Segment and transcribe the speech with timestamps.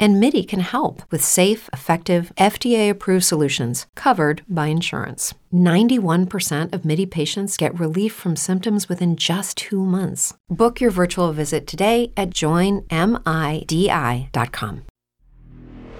[0.00, 5.34] and MIDI can help with safe, effective, FDA approved solutions covered by insurance.
[5.52, 10.34] 91% of MIDI patients get relief from symptoms within just two months.
[10.48, 12.84] Book your virtual visit today at joinmidi.com.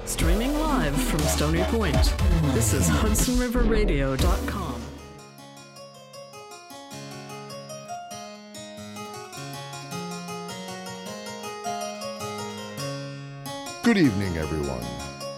[0.06, 2.14] Streaming live from Stony Point,
[2.52, 4.73] this is HudsonRiverRadio.com.
[13.84, 14.82] Good evening, everyone.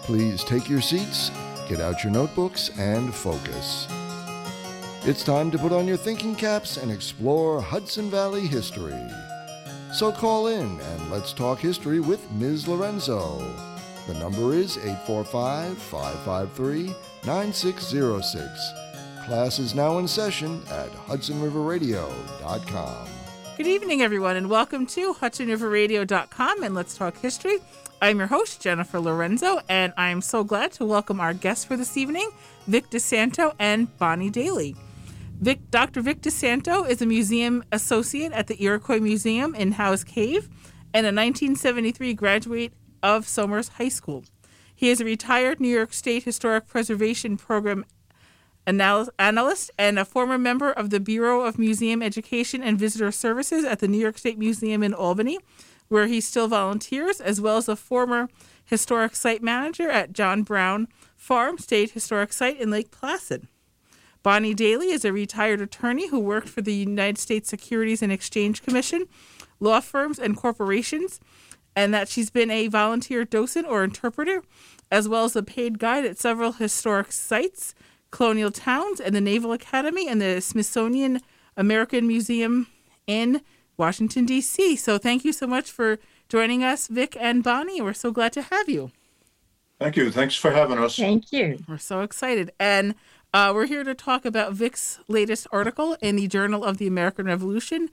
[0.03, 1.31] Please take your seats,
[1.67, 3.89] get out your notebooks, and focus.
[5.03, 9.05] It's time to put on your thinking caps and explore Hudson Valley history.
[9.91, 12.69] So call in and let's talk history with Ms.
[12.69, 13.39] Lorenzo.
[14.07, 18.71] The number is 845 553 9606.
[19.25, 23.16] Class is now in session at HudsonRiverRadio.com.
[23.57, 27.57] Good evening, everyone, and welcome to HudsonRiverRadio.com and Let's Talk History.
[27.99, 31.97] I'm your host, Jennifer Lorenzo, and I'm so glad to welcome our guests for this
[31.97, 32.29] evening,
[32.67, 34.75] Vic DeSanto and Bonnie Daly.
[35.41, 36.01] Vic, Dr.
[36.01, 40.49] Vic DeSanto is a museum associate at the Iroquois Museum in Howes Cave
[40.93, 44.23] and a 1973 graduate of Somers High School.
[44.75, 47.85] He is a retired New York State Historic Preservation Program
[48.67, 53.63] anal- analyst and a former member of the Bureau of Museum Education and Visitor Services
[53.63, 55.39] at the New York State Museum in Albany,
[55.87, 58.29] where he still volunteers, as well as a former
[58.65, 63.47] historic site manager at John Brown Farm State Historic Site in Lake Placid.
[64.21, 68.61] Bonnie Daly is a retired attorney who worked for the United States Securities and Exchange
[68.61, 69.05] Commission,
[69.59, 71.21] law firms, and corporations,
[71.75, 74.43] and that she's been a volunteer docent or interpreter,
[74.91, 77.73] as well as a paid guide at several historic sites,
[78.11, 81.21] colonial towns, and the Naval Academy and the Smithsonian
[81.55, 82.67] American Museum
[83.05, 83.41] in
[83.77, 84.75] Washington, D.C.
[84.75, 87.81] So thank you so much for joining us, Vic and Bonnie.
[87.81, 88.91] We're so glad to have you.
[89.79, 90.11] Thank you.
[90.11, 90.95] Thanks for having us.
[90.95, 91.59] Thank you.
[91.67, 92.51] We're so excited.
[92.59, 92.95] And
[93.33, 97.27] uh, we're here to talk about Vic's latest article in the Journal of the American
[97.27, 97.89] Revolution.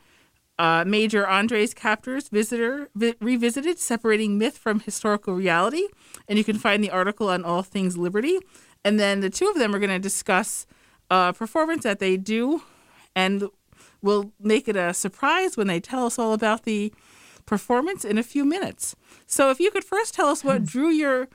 [0.59, 5.89] Uh, Major Andre's Captors Visitor vi- Revisited Separating Myth from Historical Reality.
[6.29, 8.39] And you can find the article on All Things Liberty.
[8.85, 10.67] And then the two of them are going to discuss
[11.11, 12.63] a performance that they do.
[13.17, 13.49] And
[14.03, 16.93] we'll make it a surprise when they tell us all about the
[17.47, 18.95] performance in a few minutes.
[19.27, 21.29] So if you could first tell us what drew your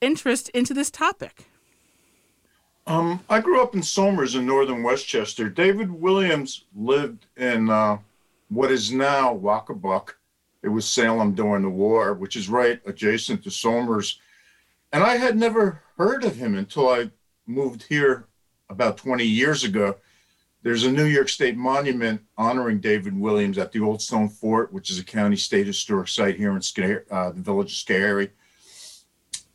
[0.00, 1.46] interest into this topic.
[2.86, 5.48] Um, I grew up in Somers in northern Westchester.
[5.48, 7.98] David Williams lived in uh,
[8.48, 10.14] what is now Waccabuc.
[10.62, 14.20] It was Salem during the war, which is right adjacent to Somers.
[14.92, 17.10] And I had never heard of him until I
[17.46, 18.28] moved here
[18.68, 19.96] about 20 years ago.
[20.62, 24.90] There's a New York State monument honoring David Williams at the Old Stone Fort, which
[24.90, 26.60] is a county state historic site here in
[27.10, 28.30] uh, the village of Schoharie.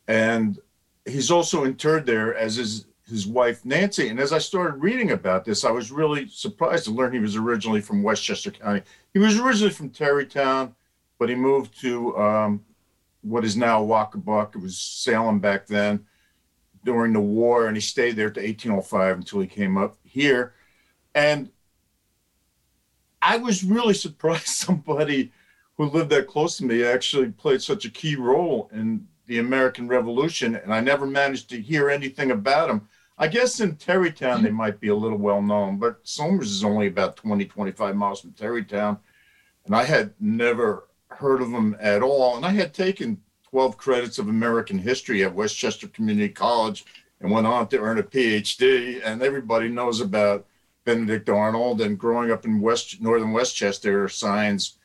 [0.08, 0.58] And
[1.04, 4.08] he's also interred there, as is his wife Nancy.
[4.08, 7.36] And as I started reading about this, I was really surprised to learn he was
[7.36, 8.82] originally from Westchester County.
[9.12, 10.74] He was originally from Tarrytown,
[11.18, 12.64] but he moved to um,
[13.22, 14.54] what is now Waccabuc.
[14.54, 16.06] It was Salem back then
[16.84, 20.54] during the war, and he stayed there to 1805 until he came up here.
[21.14, 21.50] And
[23.20, 25.32] I was really surprised somebody
[25.76, 29.88] who lived that close to me actually played such a key role in the American
[29.88, 32.88] Revolution, and I never managed to hear anything about him.
[33.16, 36.88] I guess in Tarrytown they might be a little well known, but Somers is only
[36.88, 38.98] about 20, 25 miles from Tarrytown,
[39.64, 42.36] and I had never heard of them at all.
[42.36, 43.20] And I had taken
[43.50, 46.84] 12 credits of American history at Westchester Community College
[47.20, 49.00] and went on to earn a PhD.
[49.04, 50.46] And everybody knows about
[50.84, 51.80] Benedict Arnold.
[51.80, 54.78] And growing up in West Northern Westchester, signs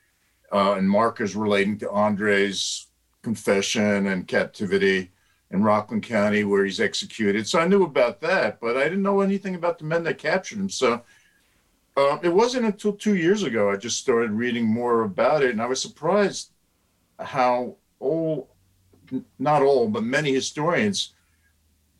[0.51, 2.87] uh, and markers relating to Andre's
[3.21, 5.11] confession and captivity
[5.51, 7.47] in Rockland County, where he's executed.
[7.47, 10.59] So I knew about that, but I didn't know anything about the men that captured
[10.59, 10.69] him.
[10.69, 11.01] So
[11.97, 15.61] uh, it wasn't until two years ago I just started reading more about it, and
[15.61, 16.51] I was surprised
[17.19, 18.49] how all,
[19.39, 21.13] not all, but many historians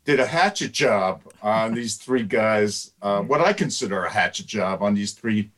[0.05, 2.93] did a hatchet job on these three guys.
[3.01, 5.51] Uh, what I consider a hatchet job on these three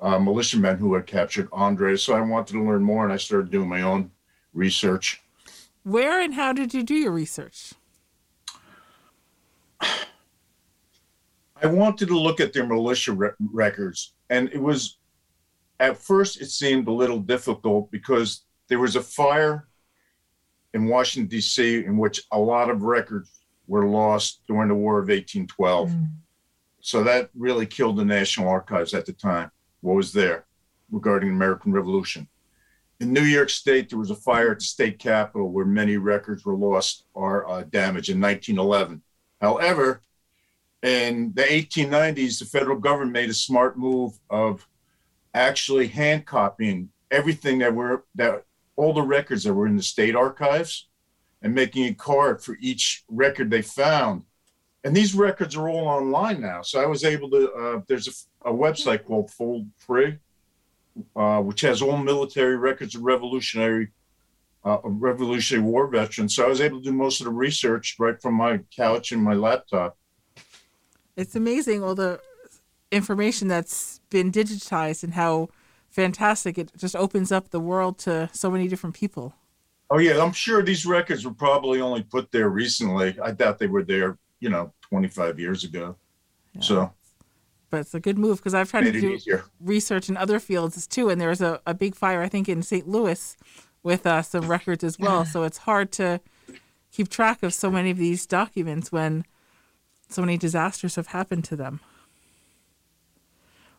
[0.00, 1.96] uh, militiamen who had captured Andre.
[1.96, 4.10] So I wanted to learn more, and I started doing my own
[4.52, 5.22] research.
[5.84, 7.74] Where and how did you do your research?
[11.64, 14.98] I wanted to look at their militia re- records, and it was
[15.80, 19.66] at first it seemed a little difficult because there was a fire
[20.74, 21.84] in Washington D.C.
[21.84, 23.30] in which a lot of records
[23.66, 25.88] were lost during the War of 1812.
[25.88, 26.08] Mm.
[26.80, 29.50] So that really killed the National Archives at the time.
[29.80, 30.44] What was there
[30.90, 32.28] regarding the American Revolution?
[33.00, 36.44] In New York State, there was a fire at the state capitol where many records
[36.44, 39.00] were lost or uh, damaged in 1911.
[39.40, 40.02] However,
[40.84, 44.68] in the 1890s, the federal government made a smart move of
[45.32, 48.44] actually hand copying everything that were that
[48.76, 50.88] all the records that were in the state archives
[51.40, 54.24] and making a card for each record they found.
[54.82, 56.60] And these records are all online now.
[56.60, 58.08] So I was able to, uh, there's
[58.44, 60.18] a, a, website called Fold Free,
[61.16, 63.92] uh, which has all military records of revolutionary,
[64.64, 66.34] uh, Revolutionary War veterans.
[66.34, 69.22] So I was able to do most of the research right from my couch and
[69.22, 69.96] my laptop
[71.16, 72.20] it's amazing all the
[72.90, 75.48] information that's been digitized and how
[75.90, 79.34] fantastic it just opens up the world to so many different people.
[79.90, 83.16] Oh yeah, I'm sure these records were probably only put there recently.
[83.22, 85.96] I doubt they were there, you know, 25 years ago.
[86.54, 86.60] Yeah.
[86.60, 86.92] So
[87.70, 89.44] but it's a good move because I've tried to do easier.
[89.60, 92.62] research in other fields too, and there was a, a big fire I think in
[92.62, 92.88] St.
[92.88, 93.36] Louis
[93.82, 95.24] with uh, some records as well.
[95.34, 96.20] So it's hard to
[96.92, 99.24] keep track of so many of these documents when
[100.08, 101.80] so many disasters have happened to them.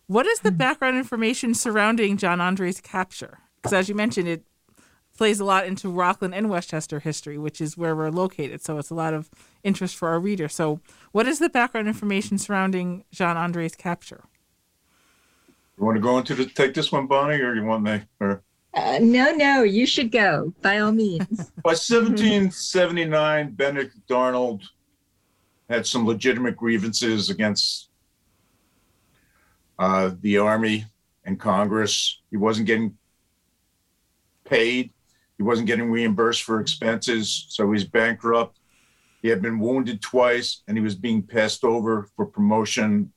[0.07, 0.57] What is the hmm.
[0.57, 3.39] background information surrounding John Andre's capture?
[3.57, 4.43] Because as you mentioned, it
[5.17, 8.61] plays a lot into Rockland and Westchester history, which is where we're located.
[8.61, 9.29] So it's a lot of
[9.63, 10.47] interest for our reader.
[10.47, 10.81] So,
[11.11, 14.25] what is the background information surrounding Jean Andre's capture?
[15.77, 18.01] You want to go into the take this one, Bonnie, or you want me?
[18.19, 18.43] Or
[18.73, 21.51] uh, no, no, you should go by all means.
[21.63, 24.63] By 1779, Benedict Arnold
[25.69, 27.89] had some legitimate grievances against
[29.79, 30.85] uh, the Army
[31.23, 32.21] and Congress.
[32.29, 32.97] He wasn't getting
[34.45, 34.91] paid.
[35.37, 38.59] He wasn't getting reimbursed for expenses, so he's bankrupt.
[39.21, 43.11] He had been wounded twice, and he was being passed over for promotion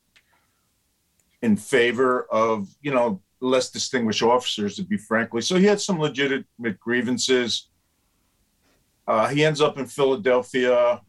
[1.42, 5.42] in favor of, you know, less distinguished officers, to be frankly.
[5.42, 7.68] So he had some legitimate grievances.
[9.06, 11.00] Uh, he ends up in Philadelphia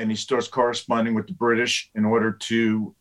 [0.00, 2.94] and he starts corresponding with the British in order to,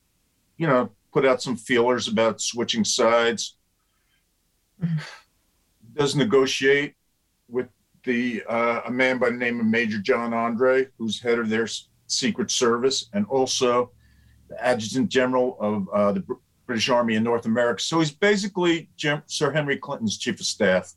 [0.58, 3.56] you know, put out some feelers about switching sides.
[5.94, 6.96] Does negotiate
[7.48, 7.68] with
[8.04, 11.68] the uh, a man by the name of Major John Andre, who's head of their
[12.08, 13.92] Secret Service, and also
[14.50, 16.24] the Adjutant General of uh, the
[16.66, 17.82] British Army in North America.
[17.82, 20.94] So he's basically Jim, Sir Henry Clinton's chief of staff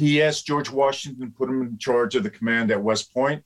[0.00, 3.44] he asked George Washington to put him in charge of the command at West Point.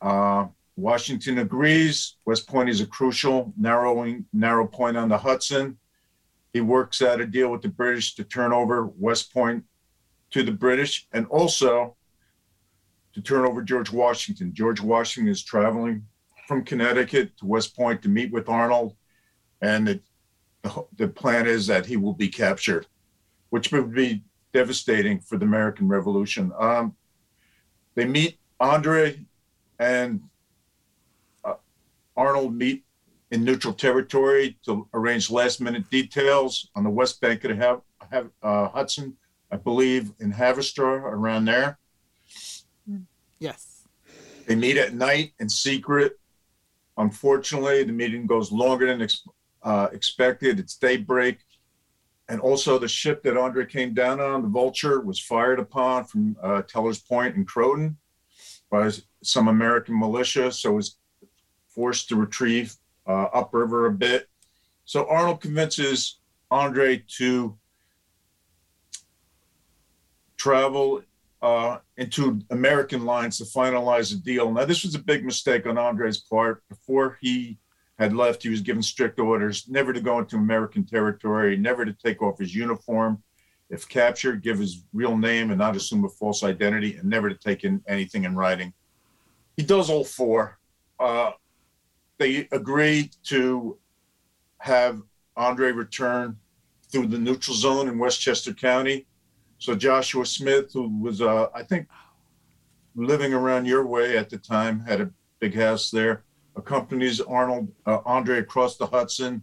[0.00, 2.14] Uh, Washington agrees.
[2.24, 5.78] West Point is a crucial narrowing narrow point on the Hudson.
[6.52, 9.64] He works out a deal with the British to turn over West Point
[10.30, 11.96] to the British and also
[13.12, 14.54] to turn over George Washington.
[14.54, 16.06] George Washington is traveling
[16.46, 18.94] from Connecticut to West Point to meet with Arnold,
[19.60, 20.00] and the,
[20.62, 22.86] the, the plan is that he will be captured,
[23.50, 24.22] which would be
[24.52, 26.52] devastating for the American Revolution.
[26.58, 26.94] Um,
[27.94, 29.20] they meet Andre
[29.78, 30.22] and
[31.44, 31.54] uh,
[32.16, 32.84] Arnold meet
[33.30, 37.80] in neutral territory to arrange last minute details on the west bank of the
[38.42, 39.16] uh, Hudson,
[39.50, 41.78] I believe in Haverstraw, around there.
[43.38, 43.84] Yes.
[44.46, 46.18] They meet at night in secret.
[46.96, 49.26] Unfortunately, the meeting goes longer than ex-
[49.62, 50.58] uh, expected.
[50.60, 51.38] It's daybreak
[52.28, 56.36] and also the ship that Andre came down on, the Vulture, was fired upon from
[56.42, 57.96] uh, Teller's Point in Croton
[58.70, 58.90] by
[59.22, 60.96] some American militia, so was
[61.68, 62.74] forced to retrieve
[63.06, 64.28] uh, upriver a bit.
[64.84, 66.18] So Arnold convinces
[66.50, 67.56] Andre to
[70.36, 71.02] travel
[71.42, 74.50] uh, into American lines to finalize a deal.
[74.52, 76.62] Now, this was a big mistake on Andre's part.
[76.68, 77.58] Before he
[77.98, 81.92] had left, he was given strict orders never to go into American territory, never to
[81.92, 83.22] take off his uniform.
[83.70, 87.34] If captured, give his real name and not assume a false identity, and never to
[87.34, 88.72] take in anything in writing.
[89.56, 90.58] He does all four.
[91.00, 91.32] Uh,
[92.18, 93.78] they agree to
[94.58, 95.00] have
[95.36, 96.36] Andre return
[96.90, 99.06] through the neutral zone in Westchester County.
[99.58, 101.88] So Joshua Smith, who was, uh, I think,
[102.94, 105.10] living around your way at the time, had a
[105.40, 106.24] big house there,
[106.56, 109.42] accompanies Arnold uh, Andre across the Hudson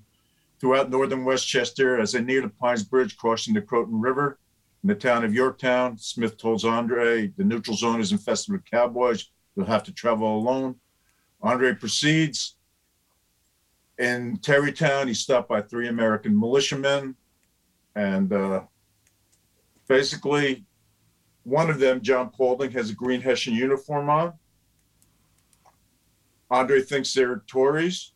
[0.60, 4.40] throughout northern Westchester as they near the Pines Bridge crossing the Croton River.
[4.84, 9.30] In the town of Yorktown, Smith tells Andre the neutral zone is infested with cowboys.
[9.56, 10.76] You'll have to travel alone.
[11.42, 12.56] Andre proceeds.
[14.00, 17.16] In Tarrytown, he's stopped by three American militiamen.
[17.96, 18.64] And uh,
[19.88, 20.66] basically,
[21.44, 24.34] one of them, John Paulding, has a green Hessian uniform on.
[26.54, 28.14] Andre thinks they're Tories.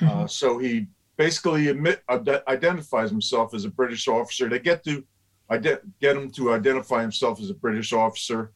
[0.00, 4.48] Uh, so he basically admit, ad- identifies himself as a British officer.
[4.48, 5.04] They get to
[5.50, 8.52] ide- get him to identify himself as a British officer.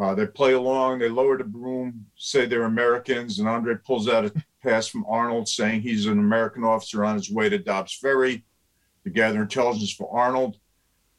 [0.00, 0.98] Uh, they play along.
[0.98, 5.48] They lower the broom, say they're Americans, and Andre pulls out a pass from Arnold
[5.48, 8.44] saying he's an American officer on his way to Dobbs Ferry
[9.04, 10.58] to gather intelligence for Arnold.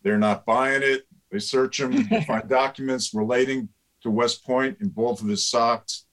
[0.04, 1.04] They're not buying it.
[1.32, 3.70] They search him, they find documents relating
[4.02, 6.06] to West Point in both of his socks,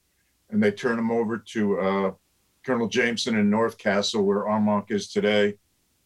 [0.50, 2.10] and they turn him over to uh,
[2.64, 5.54] Colonel Jameson in North Castle, where Armonk is today.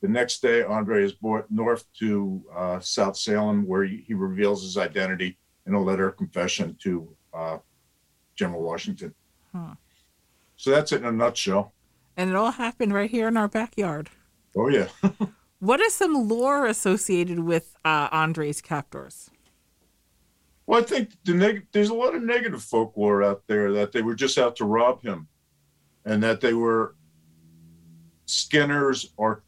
[0.01, 4.77] The next day, Andre is brought north to uh, South Salem, where he, reveals his
[4.77, 7.59] identity in a letter of confession to uh,
[8.35, 9.15] General Washington.
[9.55, 9.75] Huh.
[10.57, 11.73] So that's it in a nutshell.
[12.17, 14.11] And it all happened right here in our backyard.
[14.57, 14.89] Oh, yeah.
[15.63, 19.31] What is some lore associated with uh, Andre's captors?
[20.73, 24.00] Well, I think the neg- there's a lot of negative folklore out there that they
[24.00, 25.29] were just out to rob him
[26.07, 26.97] and that they were
[28.25, 29.45] skinners or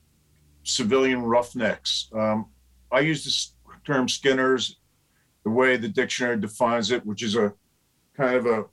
[0.65, 2.11] civilian roughnecks.
[2.13, 2.51] Um,
[2.93, 3.55] I use this
[3.87, 4.81] term skinners
[5.45, 7.55] the way the dictionary defines it, which is a
[8.15, 8.67] kind of a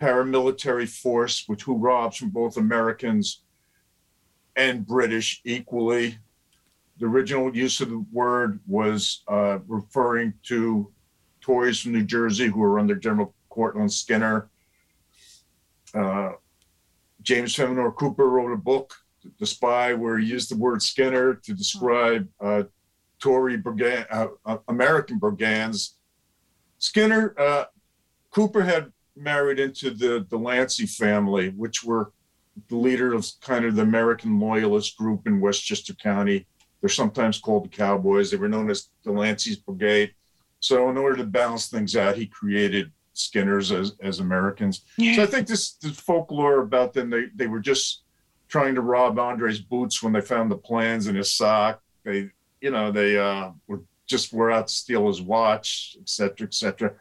[0.00, 3.42] paramilitary force which who robs from both Americans
[4.56, 6.16] and British equally.
[6.96, 10.90] The original use of the word was uh, referring to
[11.48, 14.50] Tories from New Jersey who were under General Cortlandt Skinner.
[15.94, 16.32] Uh,
[17.22, 18.94] James Fenimore Cooper wrote a book,
[19.40, 22.64] The Spy, where he used the word Skinner to describe uh,
[23.18, 25.96] Tory brigand, uh, uh, American brigands.
[26.76, 27.64] Skinner, uh,
[28.30, 32.12] Cooper had married into the Delancey family, which were
[32.68, 36.46] the leader of kind of the American loyalist group in Westchester County.
[36.82, 38.30] They're sometimes called the Cowboys.
[38.30, 40.12] They were known as Delancey's Brigade.
[40.60, 44.82] So, in order to balance things out, he created Skinners as, as Americans.
[44.98, 48.02] So, I think this, this folklore about them, they, they were just
[48.48, 51.82] trying to rob Andre's boots when they found the plans in his sock.
[52.04, 56.46] They, you know, they uh, were just were out to steal his watch, et cetera,
[56.46, 56.92] et cetera.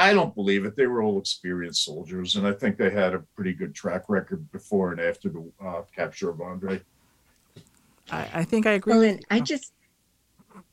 [0.00, 0.76] I don't believe it.
[0.76, 4.50] They were all experienced soldiers, and I think they had a pretty good track record
[4.52, 6.80] before and after the uh, capture of Andre.
[8.10, 8.92] I, I think I agree.
[8.92, 9.26] Well, with and.
[9.30, 9.72] I just,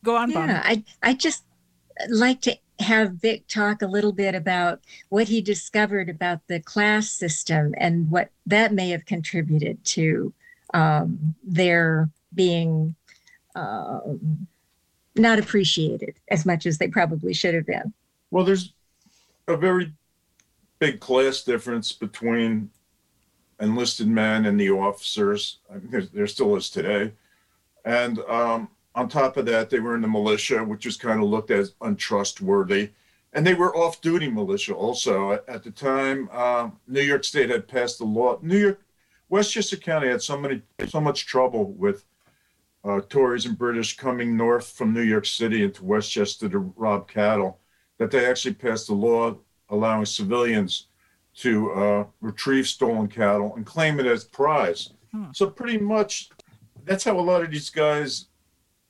[0.03, 0.53] Go on, Bonnie.
[0.53, 1.43] yeah, I, I just
[2.09, 7.09] like to have Vic talk a little bit about what he discovered about the class
[7.09, 10.33] system and what that may have contributed to
[10.73, 12.95] um, their being
[13.55, 14.47] um,
[15.15, 17.93] not appreciated as much as they probably should have been.
[18.31, 18.73] Well, there's
[19.47, 19.93] a very
[20.79, 22.69] big class difference between
[23.61, 25.59] enlisted men and the officers.
[25.71, 27.13] I mean, there, there still is today.
[27.85, 31.27] And um, on top of that, they were in the militia, which was kind of
[31.27, 32.91] looked as untrustworthy.
[33.33, 35.33] And they were off duty militia also.
[35.33, 38.39] At, the time, uh, New York State had passed the law.
[38.41, 38.81] New York,
[39.27, 42.05] Westchester County had so many, so much trouble with
[42.85, 47.59] uh, Tories and British coming north from New York City into Westchester to rob cattle
[47.97, 49.35] that they actually passed a law
[49.69, 50.87] allowing civilians
[51.35, 54.93] to uh, retrieve stolen cattle and claim it as prize.
[55.11, 55.25] Hmm.
[55.33, 56.29] So pretty much,
[56.85, 58.27] that's how a lot of these guys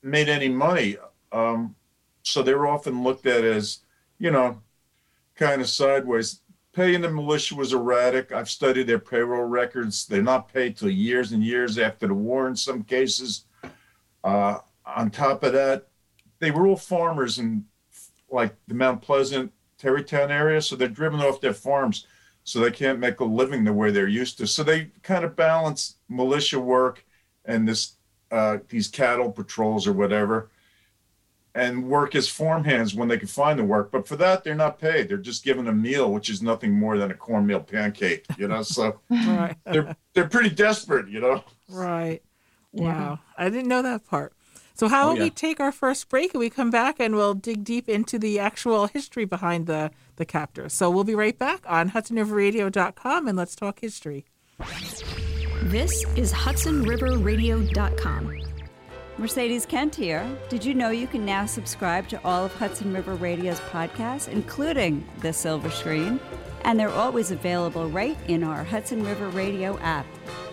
[0.02, 0.96] made any money.
[1.32, 1.74] Um,
[2.22, 3.80] so they were often looked at as,
[4.18, 4.60] you know,
[5.34, 6.40] kind of sideways.
[6.72, 8.32] Paying the militia was erratic.
[8.32, 10.06] I've studied their payroll records.
[10.06, 13.44] They're not paid till years and years after the war in some cases.
[14.22, 15.88] Uh, on top of that,
[16.38, 17.64] they were all farmers in
[18.30, 20.60] like the Mount Pleasant, Tarrytown area.
[20.60, 22.06] So they're driven off their farms.
[22.44, 24.46] So they can't make a living the way they're used to.
[24.46, 27.04] So they kind of balance militia work
[27.44, 27.95] and this
[28.30, 30.50] uh, these cattle patrols or whatever.
[31.54, 33.90] and work as farm hands when they can find the work.
[33.90, 35.08] But for that, they're not paid.
[35.08, 38.62] They're just given a meal, which is nothing more than a cornmeal pancake, you know.
[38.62, 39.56] So Right.
[39.64, 41.42] they're they're pretty desperate, you know.
[41.70, 42.20] Right.
[42.74, 42.82] Yeah.
[42.84, 43.18] Wow.
[43.38, 44.34] I didn't know that part.
[44.74, 47.32] So how Oh, about we take our first break and we come back and we'll
[47.32, 50.74] dig deep into the actual history behind the the captors.
[50.74, 54.26] So we'll be right back on HudsonRiverRadio.com and let's talk history.
[55.62, 58.40] This is HudsonRiverRadio.com.
[59.16, 60.28] Mercedes Kent here.
[60.50, 65.08] Did you know you can now subscribe to all of Hudson River Radio's podcasts, including
[65.20, 66.20] The Silver Screen?
[66.64, 70.04] And they're always available right in our Hudson River Radio app.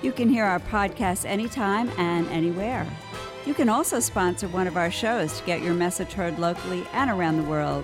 [0.02, 2.88] You can hear our podcasts anytime and anywhere.
[3.46, 7.12] You can also sponsor one of our shows to get your message heard locally and
[7.12, 7.84] around the world.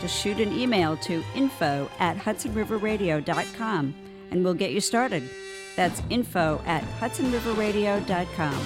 [0.00, 3.94] Just shoot an email to info at hudsonriverradio.com
[4.30, 5.28] and we'll get you started.
[5.80, 8.60] That's info at hudsonriverradio.com.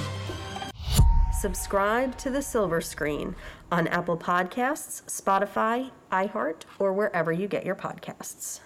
[1.32, 3.36] Subscribe to The Silver Screen
[3.70, 8.58] on Apple Podcasts, Spotify, iHeart, or wherever you get your podcasts.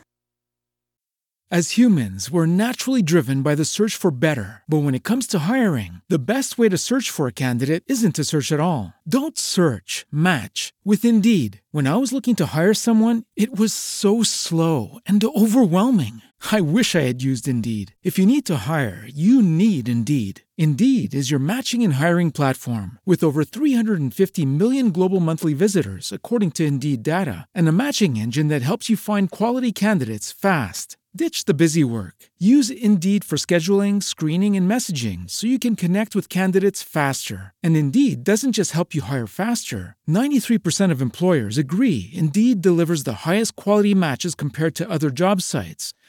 [1.50, 4.62] As humans, we're naturally driven by the search for better.
[4.66, 8.12] But when it comes to hiring, the best way to search for a candidate isn't
[8.16, 8.94] to search at all.
[9.08, 11.60] Don't search, match with Indeed.
[11.72, 16.22] When I was looking to hire someone, it was so slow and overwhelming.
[16.52, 17.94] I wish I had used Indeed.
[18.02, 20.42] If you need to hire, you need Indeed.
[20.58, 26.50] Indeed is your matching and hiring platform with over 350 million global monthly visitors, according
[26.52, 30.98] to Indeed data, and a matching engine that helps you find quality candidates fast.
[31.16, 32.14] Ditch the busy work.
[32.38, 37.54] Use Indeed for scheduling, screening, and messaging so you can connect with candidates faster.
[37.62, 39.96] And Indeed doesn't just help you hire faster.
[40.08, 45.94] 93% of employers agree Indeed delivers the highest quality matches compared to other job sites,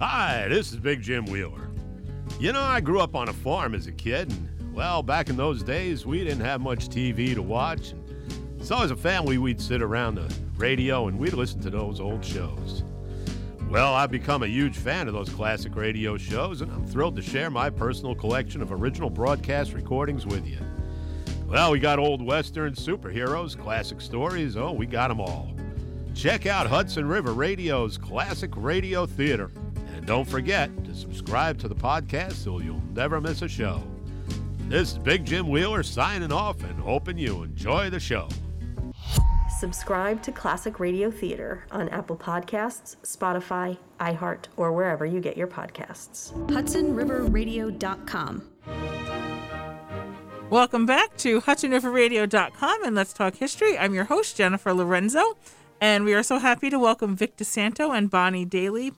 [0.00, 1.70] Hi, this is Big Jim Wheeler.
[2.38, 5.36] You know, I grew up on a farm as a kid, and well, back in
[5.36, 7.90] those days, we didn't have much TV to watch.
[7.90, 11.98] And so, as a family, we'd sit around the radio and we'd listen to those
[11.98, 12.84] old shows.
[13.68, 17.22] Well, I've become a huge fan of those classic radio shows, and I'm thrilled to
[17.22, 20.60] share my personal collection of original broadcast recordings with you.
[21.48, 24.56] Well, we got old Western superheroes, classic stories.
[24.56, 25.52] Oh, we got them all.
[26.14, 29.50] Check out Hudson River Radio's Classic Radio Theater.
[30.08, 33.82] And don't forget to subscribe to the podcast so you'll never miss a show.
[34.60, 38.26] This is Big Jim Wheeler signing off and hoping you enjoy the show.
[39.58, 45.46] Subscribe to Classic Radio Theater on Apple Podcasts, Spotify, iHeart, or wherever you get your
[45.46, 46.32] podcasts.
[46.46, 48.48] HudsonRiverRadio.com.
[50.48, 53.76] Welcome back to HudsonRiverRadio.com and Let's Talk History.
[53.76, 55.36] I'm your host, Jennifer Lorenzo,
[55.82, 58.94] and we are so happy to welcome Vic DeSanto and Bonnie Daly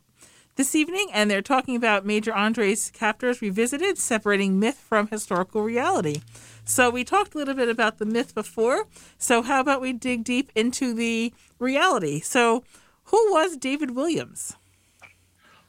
[0.57, 6.23] this evening, and they're talking about Major Andre's Captors Revisited, separating myth from historical reality.
[6.65, 8.87] So we talked a little bit about the myth before,
[9.19, 12.21] so how about we dig deep into the reality?
[12.21, 12.65] So
[13.05, 14.57] who was David Williams?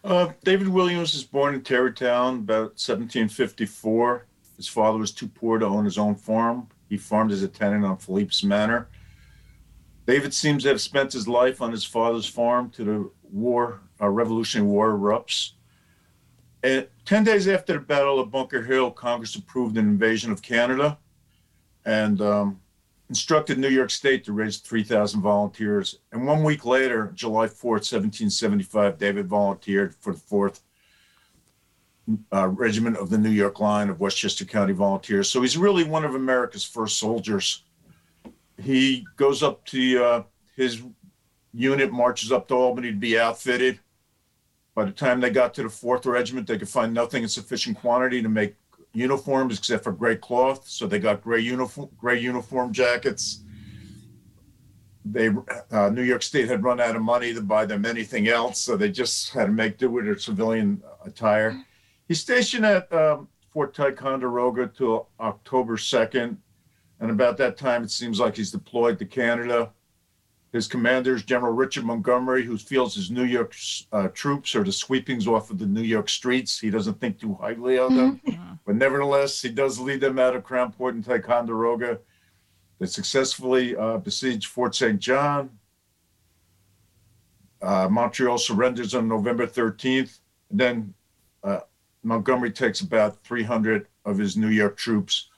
[0.04, 4.26] Uh, David Williams was born in Tarrytown about 1754.
[4.58, 6.68] His father was too poor to own his own farm.
[6.90, 8.90] He farmed as a tenant on Philipse Manor.
[10.06, 14.10] David seems to have spent his life on his father's farm to the war, uh,
[14.10, 15.52] Revolutionary War erupts.
[16.64, 20.98] And 10 days after the Battle of Bunker Hill, Congress approved an invasion of Canada
[21.86, 22.60] and um,
[23.10, 26.00] instructed New York State to raise 3,000 volunteers.
[26.12, 30.62] And one week later, July 4th, 1775, David volunteered for the 4th
[32.32, 35.30] uh, Regiment of the New York Line of Westchester County Volunteers.
[35.30, 37.64] So he's really one of America's first soldiers.
[38.62, 40.24] He goes up to uh,
[40.56, 40.84] his
[41.54, 43.80] unit, marches up to Albany to be outfitted.
[44.74, 47.78] By the time they got to the Fourth Regiment, they could find nothing in sufficient
[47.78, 48.56] quantity to make
[48.94, 50.68] uniforms except for gray cloth.
[50.68, 53.44] So they got gray uniform, gray uniform jackets.
[55.04, 55.30] They
[55.72, 58.78] uh, New York State had run out of money to buy them anything else, so
[58.78, 61.60] they just had to make do with their civilian attire.
[62.08, 66.38] He's stationed at um, Fort Ticonderoga till October 2nd.
[67.00, 69.72] And about that time, it seems like he's deployed to Canada.
[70.52, 73.56] His commander is General Richard Montgomery, who feels his New York
[73.94, 76.60] uh, troops are the sweepings off of the New York streets.
[76.60, 78.20] He doesn't think too highly of them.
[78.66, 82.00] but nevertheless, he does lead them out of Crown Point and Ticonderoga.
[82.80, 85.00] They successfully uh, besieged Fort St.
[85.00, 85.52] John.
[87.62, 90.20] Uh, Montreal surrenders on November 13th.
[90.50, 90.94] And then
[91.46, 91.60] uh,
[92.04, 95.30] Montgomery takes about 300 of his New York troops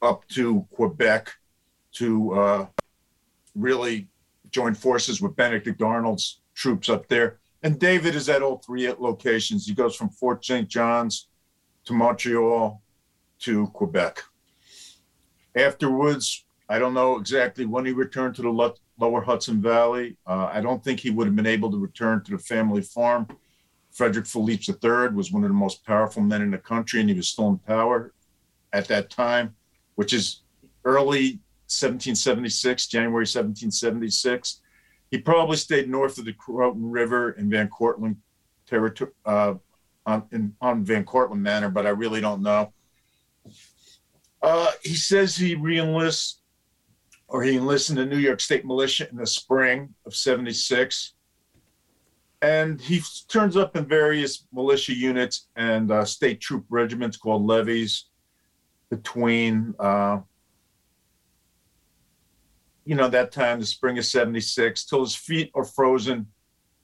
[0.00, 1.32] up to Quebec
[1.94, 2.66] to uh,
[3.56, 4.06] really
[4.54, 7.38] join forces with Benedict Arnold's troops up there.
[7.62, 9.66] And David is at all three locations.
[9.66, 10.68] He goes from Fort St.
[10.68, 11.28] John's
[11.86, 12.80] to Montreal
[13.40, 14.22] to Quebec.
[15.56, 20.16] Afterwards, I don't know exactly when he returned to the lower Hudson Valley.
[20.26, 23.26] Uh, I don't think he would have been able to return to the family farm
[23.94, 27.14] Frederick Philipse III was one of the most powerful men in the country, and he
[27.14, 28.12] was still in power
[28.72, 29.54] at that time,
[29.94, 30.42] which is
[30.84, 31.38] early
[31.80, 34.60] 1776, January 1776.
[35.10, 38.16] He probably stayed north of the Croton River in Van Cortlandt
[38.66, 39.54] territory, uh,
[40.06, 42.72] on, in, on Van Cortlandt Manor, but I really don't know.
[44.42, 46.36] Uh, he says he reenlists
[47.28, 51.14] or he enlists in the New York State Militia in the spring of 76
[52.44, 58.10] and he turns up in various militia units and uh, state troop regiments called levies
[58.90, 60.20] between uh,
[62.84, 66.26] you know that time the spring of 76 till his feet are frozen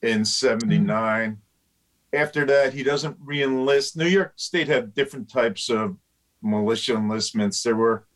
[0.03, 2.17] in 79 mm-hmm.
[2.17, 5.97] after that he doesn't re-enlist new york state had different types of
[6.43, 8.07] militia enlistments there were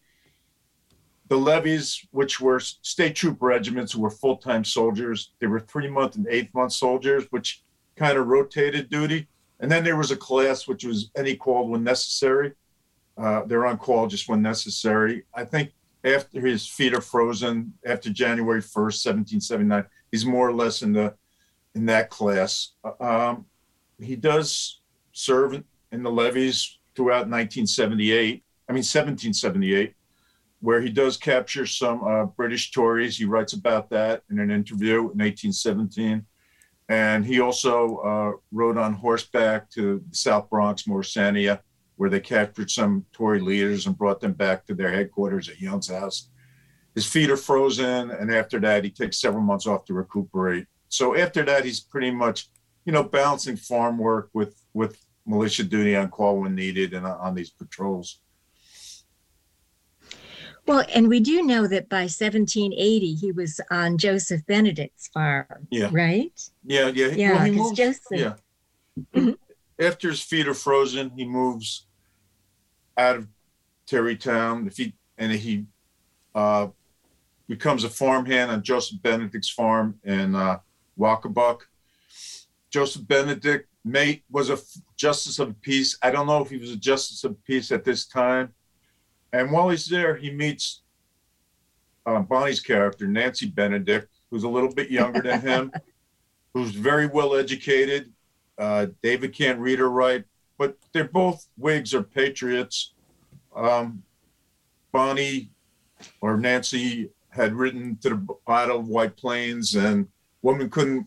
[1.29, 5.89] the levies, which were state troop regiments who were full time soldiers, they were three
[5.89, 7.63] month and eight month soldiers, which
[7.97, 9.27] kind of rotated duty.
[9.61, 12.53] And then there was a class which was any called when necessary.
[13.17, 15.25] Uh, they're on call just when necessary.
[15.35, 15.73] I think
[16.05, 21.15] after his feet are frozen after January 1st, 1779, he's more or less in the
[21.75, 22.73] in that class.
[23.01, 23.47] Um,
[23.99, 24.81] he does
[25.13, 28.45] serve in the levies throughout 1978.
[28.69, 29.95] I mean 1778
[30.65, 33.19] where he does capture some uh, British Tories.
[33.19, 36.25] He writes about that in an interview in 1817.
[36.89, 41.61] And he also uh, rode on horseback to the South Bronx, Morrisania,
[41.97, 45.89] where they captured some Tory leaders and brought them back to their headquarters at Young's
[45.91, 46.29] house.
[46.95, 50.67] His feet are frozen, and after that, he takes several months off to recuperate.
[50.89, 52.49] So after that, he's pretty much,
[52.85, 57.35] you know, balancing farm work with with militia duty on call when needed and on
[57.35, 58.21] these patrols.
[60.67, 65.67] Well, and we do know that by 1780 he was on Joseph Benedict's farm.
[65.71, 65.91] Yeah.
[65.93, 66.33] Right.
[66.65, 67.09] Yeah, yeah.
[67.09, 68.03] Yeah, Well, he because moves- Joseph.
[68.13, 68.35] Yeah.
[69.15, 69.37] Mhm.
[69.79, 71.87] After his feet are frozen, he moves
[72.97, 73.29] out of
[73.87, 74.67] Tarrytown.
[74.67, 75.67] If he and he
[76.35, 76.69] uh,
[77.49, 80.59] becomes a farmhand on Joseph Benedict's farm in uh.
[82.71, 84.59] Joseph Benedict may was a
[84.97, 85.99] justice of the peace.
[86.03, 88.55] I don't know if he was a justice of the peace at this time.
[89.33, 90.83] And while he's there, he meets
[92.07, 95.73] uh, Bonnie's character, Nancy Benedict, who's a little bit younger than him,
[96.55, 98.13] who's very well educated.
[98.59, 100.25] Uh, David can't read or write,
[100.59, 102.93] but they're both Whigs or patriots.
[103.55, 104.03] Um,
[104.93, 105.51] Bonnie
[106.21, 110.07] or Nancy had written to the Battle of White Plains, and
[110.43, 111.07] woman couldn't,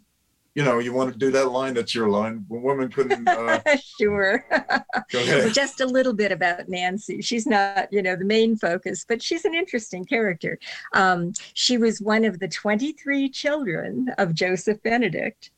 [0.55, 2.45] you know, you want to do that line, that's your line.
[2.49, 3.27] But woman couldn't.
[3.27, 3.61] Uh,
[3.99, 4.45] sure.
[5.11, 5.53] Go ahead.
[5.53, 7.21] Just a little bit about Nancy.
[7.21, 10.59] She's not, you know, the main focus, but she's an interesting character.
[10.93, 15.51] Um, she was one of the 23 children of Joseph Benedict.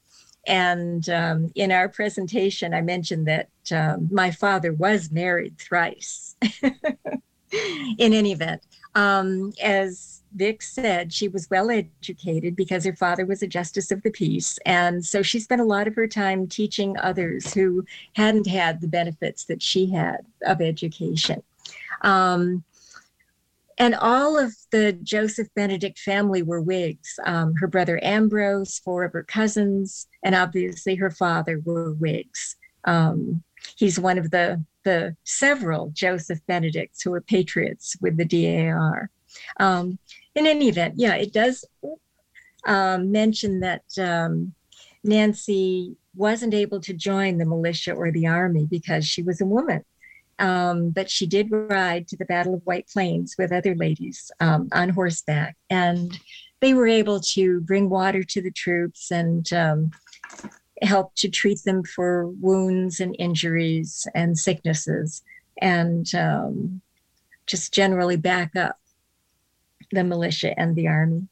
[0.50, 6.36] And um, in our presentation, I mentioned that um, my father was married thrice.
[7.98, 8.64] in any event,
[8.96, 14.02] um, as Vic said, she was well educated because her father was a justice of
[14.02, 14.58] the peace.
[14.66, 18.88] And so she spent a lot of her time teaching others who hadn't had the
[18.88, 21.44] benefits that she had of education.
[22.02, 22.64] Um,
[23.80, 27.18] and all of the Joseph Benedict family were Whigs.
[27.26, 32.58] Um, her brother Ambrose, four of her cousins, and obviously her father were Whigs.
[32.84, 33.42] Um,
[33.78, 39.10] he's one of the the several Joseph Benedicts who were patriots with the DAR.
[39.60, 39.98] Um,
[40.36, 41.66] in any event, yeah, it does
[42.66, 44.54] um, mention that um,
[45.04, 49.84] Nancy wasn't able to join the militia or the army because she was a woman.
[50.40, 54.70] Um, but she did ride to the Battle of White Plains with other ladies um,
[54.72, 56.18] on horseback, and
[56.62, 59.92] they were able to bring water to the troops and um,
[60.82, 65.22] help to treat them for wounds and injuries and sicknesses,
[65.62, 66.82] and um,
[67.46, 68.78] just generally back up
[69.92, 71.28] the militia and the army.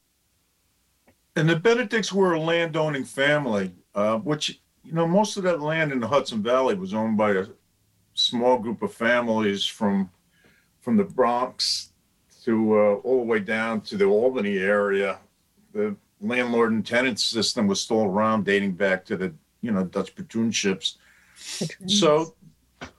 [1.36, 5.91] And the Benedicts were a landowning family, uh, which, you know, most of that land
[5.91, 7.46] in the Hudson Valley was owned by a
[8.29, 10.09] small group of families from
[10.81, 11.91] from the Bronx
[12.45, 15.19] to uh, all the way down to the Albany area.
[15.73, 20.15] The landlord and tenant system was still around, dating back to the you know Dutch
[20.15, 20.95] patroonships.
[21.87, 22.33] So,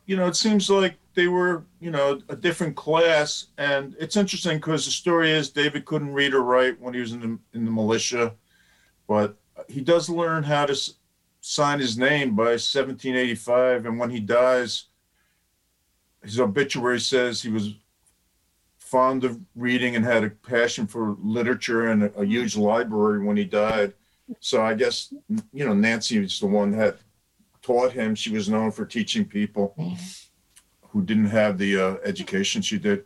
[0.06, 4.58] you know, it seems like they were you know a different class, and it's interesting
[4.58, 7.64] because the story is David couldn't read or write when he was in the in
[7.64, 8.34] the militia,
[9.06, 9.36] but
[9.68, 10.94] he does learn how to s-
[11.40, 14.84] sign his name by 1785, and when he dies
[16.22, 17.74] his obituary says he was
[18.78, 23.36] fond of reading and had a passion for literature and a, a huge library when
[23.36, 23.92] he died.
[24.40, 25.12] So I guess
[25.52, 26.98] you know Nancy was the one that
[27.62, 28.14] taught him.
[28.14, 29.74] She was known for teaching people
[30.90, 33.04] who didn't have the uh, education she did.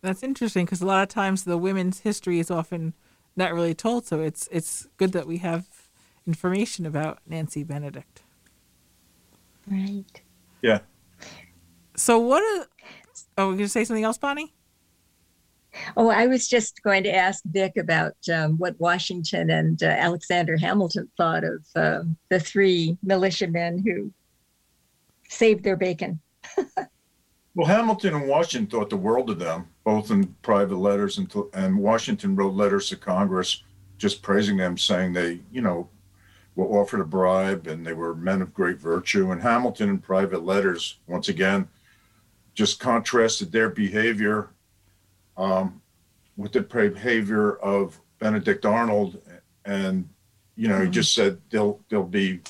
[0.00, 2.94] That's interesting because a lot of times the women's history is often
[3.36, 4.06] not really told.
[4.06, 5.66] So it's it's good that we have
[6.26, 8.22] information about Nancy Benedict.
[9.68, 10.22] Right.
[10.60, 10.80] Yeah.
[11.96, 12.42] So what?
[12.42, 12.66] Are,
[13.38, 14.54] oh, we're gonna say something else, Bonnie?
[15.96, 20.58] Oh, I was just going to ask Vic about um, what Washington and uh, Alexander
[20.58, 24.12] Hamilton thought of uh, the three militiamen who
[25.28, 26.20] saved their bacon.
[27.54, 31.50] Well, Hamilton and Washington thought the world of them, both in private letters, and, to,
[31.52, 33.62] and Washington wrote letters to Congress
[33.98, 35.88] just praising them, saying they, you know,
[36.56, 39.32] were offered a bribe and they were men of great virtue.
[39.32, 41.68] And Hamilton, in private letters, once again,
[42.54, 44.50] just contrasted their behavior
[45.36, 45.80] um,
[46.36, 49.20] with the behavior of Benedict Arnold,
[49.64, 50.08] and
[50.56, 52.40] you know, he just said they'll they'll be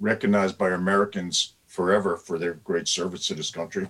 [0.00, 3.88] recognized by Americans forever for their great service to this country.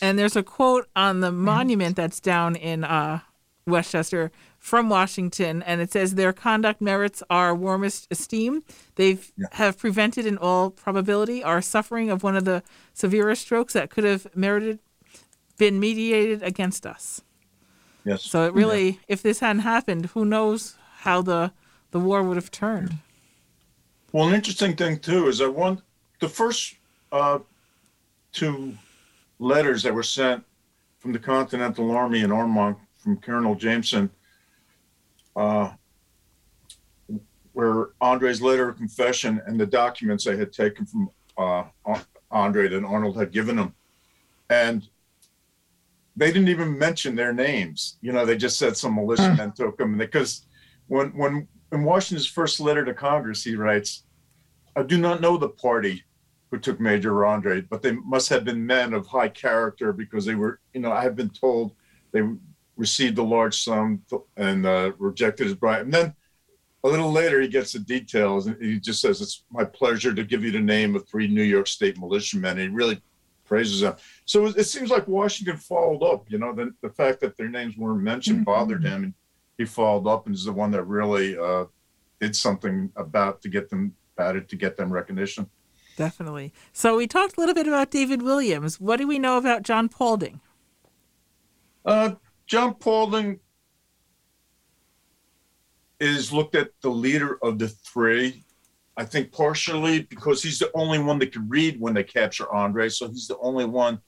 [0.00, 3.20] And there's a quote on the monument that's down in uh,
[3.66, 8.62] Westchester from Washington, and it says their conduct merits our warmest esteem.
[8.96, 13.90] They've have prevented, in all probability, our suffering of one of the severest strokes that
[13.90, 14.80] could have merited
[15.56, 17.22] been mediated against us.
[18.04, 18.22] Yes.
[18.22, 21.52] So it really, if this hadn't happened, who knows how the
[21.90, 22.98] the war would have turned.
[24.12, 25.80] Well, an interesting thing too is I want
[26.20, 26.74] the first
[27.12, 27.38] uh,
[28.32, 28.74] two
[29.38, 30.44] letters that were sent
[30.98, 34.10] from the Continental Army in Armonk from Colonel Jameson
[35.38, 35.72] uh,
[37.54, 41.64] were Andre's letter of confession and the documents they had taken from uh,
[42.30, 43.72] Andre that Arnold had given him.
[44.50, 44.86] And
[46.16, 47.98] they didn't even mention their names.
[48.00, 50.46] You know, they just said some militiamen took them because
[50.88, 54.04] when when in Washington's first letter to Congress, he writes,
[54.74, 56.02] I do not know the party
[56.50, 60.34] who took Major Andre, but they must have been men of high character because they
[60.34, 61.72] were, you know, I have been told
[62.10, 62.22] they
[62.78, 64.02] received a large sum
[64.38, 65.82] and uh, rejected his bribe.
[65.82, 66.14] And then
[66.84, 70.24] a little later, he gets the details and he just says, It's my pleasure to
[70.24, 72.52] give you the name of three New York State militiamen.
[72.52, 73.02] And he really
[73.44, 73.96] praises them.
[74.24, 77.48] So it, it seems like Washington followed up, you know, the, the fact that their
[77.48, 79.04] names weren't mentioned bothered him.
[79.04, 79.14] And
[79.58, 81.64] he followed up and is the one that really uh,
[82.20, 85.48] did something about to get them it to get them recognition.
[85.96, 86.52] Definitely.
[86.72, 88.80] So we talked a little bit about David Williams.
[88.80, 90.40] What do we know about John Paulding?
[91.84, 92.14] Uh,
[92.48, 93.40] John Paulding
[96.00, 98.42] is looked at the leader of the three.
[98.96, 102.88] I think partially because he's the only one that could read when they capture Andre.
[102.88, 104.00] So he's the only one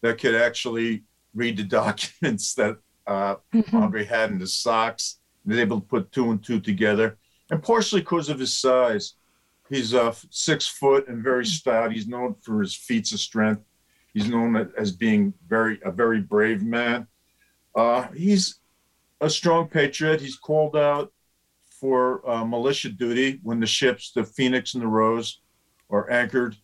[0.00, 3.36] that could actually read the documents that uh,
[3.72, 5.18] Andre had in his socks.
[5.46, 7.18] He's able to put two and two together.
[7.50, 9.14] And partially because of his size.
[9.70, 11.92] He's uh, six foot and very stout.
[11.92, 13.62] He's known for his feats of strength.
[14.12, 17.08] He's known as being very a very brave man.
[17.74, 18.60] Uh, he's
[19.20, 20.20] a strong patriot.
[20.20, 21.12] He's called out
[21.80, 25.40] for uh, militia duty when the ships, the Phoenix and the Rose,
[25.90, 26.56] are anchored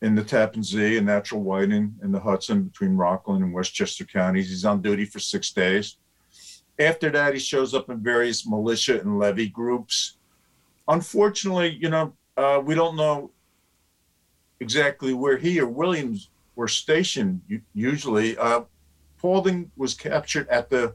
[0.00, 4.48] in the Tappan Zee and Natural Whiting in the Hudson between Rockland and Westchester counties.
[4.48, 5.96] He's on duty for six days.
[6.78, 10.18] After that, he shows up in various militia and levy groups.
[10.86, 13.32] Unfortunately, you know, uh, we don't know
[14.60, 17.40] exactly where he or Williams were stationed.
[17.74, 18.62] Usually, uh,
[19.18, 20.94] Paulding was captured at the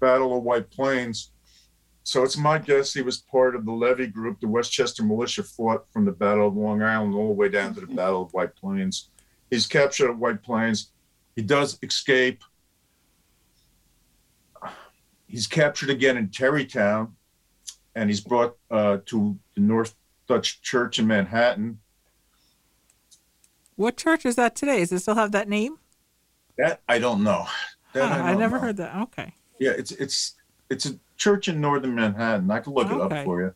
[0.00, 1.32] Battle of White Plains.
[2.04, 4.40] So it's my guess he was part of the levy group.
[4.40, 7.80] The Westchester militia fought from the Battle of Long Island all the way down to
[7.80, 9.08] the Battle of White Plains.
[9.50, 10.90] He's captured at White Plains.
[11.36, 12.42] He does escape.
[15.26, 17.14] He's captured again in Tarrytown,
[17.94, 19.94] and he's brought uh, to the North
[20.26, 21.78] Dutch Church in Manhattan.
[23.76, 24.80] What church is that today?
[24.80, 25.78] Does it still have that name?
[26.62, 27.46] That I don't know.
[27.92, 28.62] That Huh, I, don't never know.
[28.62, 28.96] heard that.
[29.02, 29.34] Okay.
[29.58, 30.36] Yeah, it's it's
[30.70, 32.48] it's a church in northern Manhattan.
[32.50, 33.52] I can look it up for you.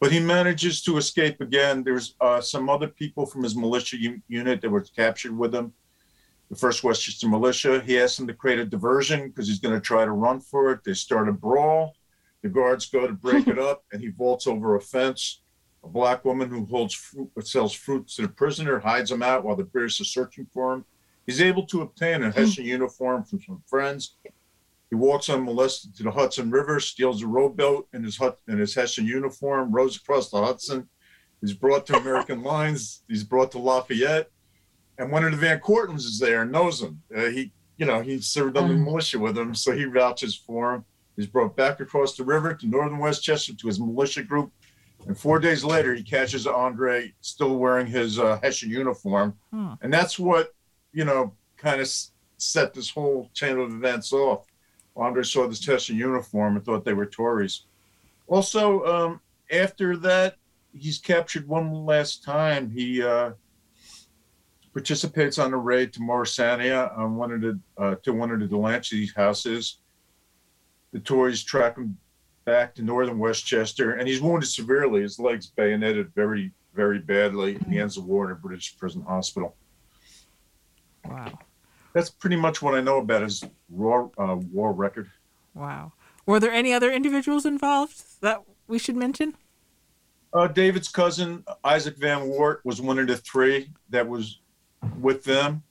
[0.00, 1.84] But he manages to escape again.
[1.84, 5.72] There's uh, some other people from his militia u- unit that were captured with him.
[6.50, 7.80] The first Westchester militia.
[7.86, 10.72] He asked them to create a diversion because he's going to try to run for
[10.72, 10.80] it.
[10.84, 11.94] They start a brawl.
[12.42, 15.42] The guards go to break it up, and he vaults over a fence.
[15.84, 19.56] A black woman who holds fruit, sells fruit to the prisoner hides him out while
[19.56, 20.84] the British are searching for him.
[21.30, 24.16] He's able to obtain a Hessian uniform from some friends.
[24.88, 28.74] He walks unmolested to the Hudson River, steals a rowboat in his hut in his
[28.74, 30.88] Hessian uniform, rows across the Hudson.
[31.40, 33.04] He's brought to American lines.
[33.06, 34.28] He's brought to Lafayette,
[34.98, 37.00] and one of the Van Cortlandts is there and knows him.
[37.16, 40.74] Uh, he, you know, he served on the militia with him, so he vouches for
[40.74, 40.84] him.
[41.14, 44.50] He's brought back across the river to northern Westchester to his militia group,
[45.06, 49.74] and four days later he catches Andre still wearing his uh, Hessian uniform, Hmm.
[49.80, 50.56] and that's what
[50.92, 51.90] you know kind of
[52.38, 54.46] set this whole chain of events off.
[54.96, 57.66] Andre saw this Hessian uniform and thought they were Tories.
[58.26, 60.36] Also, um, after that,
[60.72, 62.70] he's captured one last time.
[62.70, 63.32] He uh,
[64.72, 68.46] participates on a raid to Morrisania on one of the uh, to one of the
[68.46, 69.78] Delancey houses.
[70.92, 71.96] The Tories track him
[72.44, 75.02] back to northern Westchester, and he's wounded severely.
[75.02, 77.58] His legs bayoneted very, very badly.
[77.68, 79.54] He ends the war in a British prison hospital.
[81.10, 81.38] Wow.
[81.92, 85.10] That's pretty much what I know about his raw uh, war record.
[85.54, 85.92] Wow.
[86.26, 89.34] Were there any other individuals involved that we should mention?
[90.32, 94.40] Uh, David's cousin Isaac Van Wart was one of the three that was
[95.00, 95.64] with them.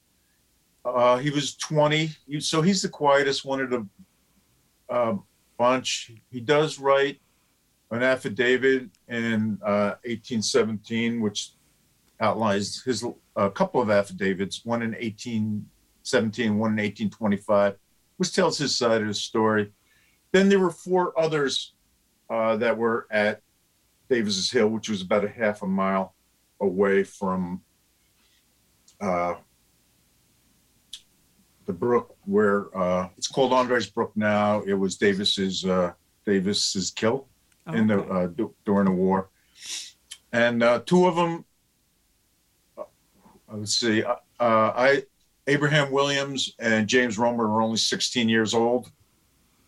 [0.83, 3.87] Uh, he was 20, so he's the quietest one of the
[4.89, 5.15] uh,
[5.57, 6.11] bunch.
[6.29, 7.21] He does write
[7.91, 11.51] an affidavit in uh, 1817, which
[12.19, 13.05] outlines his
[13.45, 17.75] a couple of affidavits, one in 1817, one in 1825,
[18.17, 19.71] which tells his side of the story.
[20.31, 21.73] Then there were four others
[22.29, 23.41] uh, that were at
[24.09, 26.15] Davis's Hill, which was about a half a mile
[26.59, 27.61] away from
[28.99, 29.35] uh,
[31.65, 34.61] the brook where uh, it's called Andres Brook now.
[34.63, 35.93] It was Davis's uh,
[36.25, 37.27] Davis's kill
[37.71, 39.29] in the uh, du- during the war,
[40.33, 41.45] and uh, two of them.
[43.51, 44.03] Let's see.
[44.03, 45.03] Uh, uh, I
[45.47, 48.91] Abraham Williams and James Romer were only 16 years old,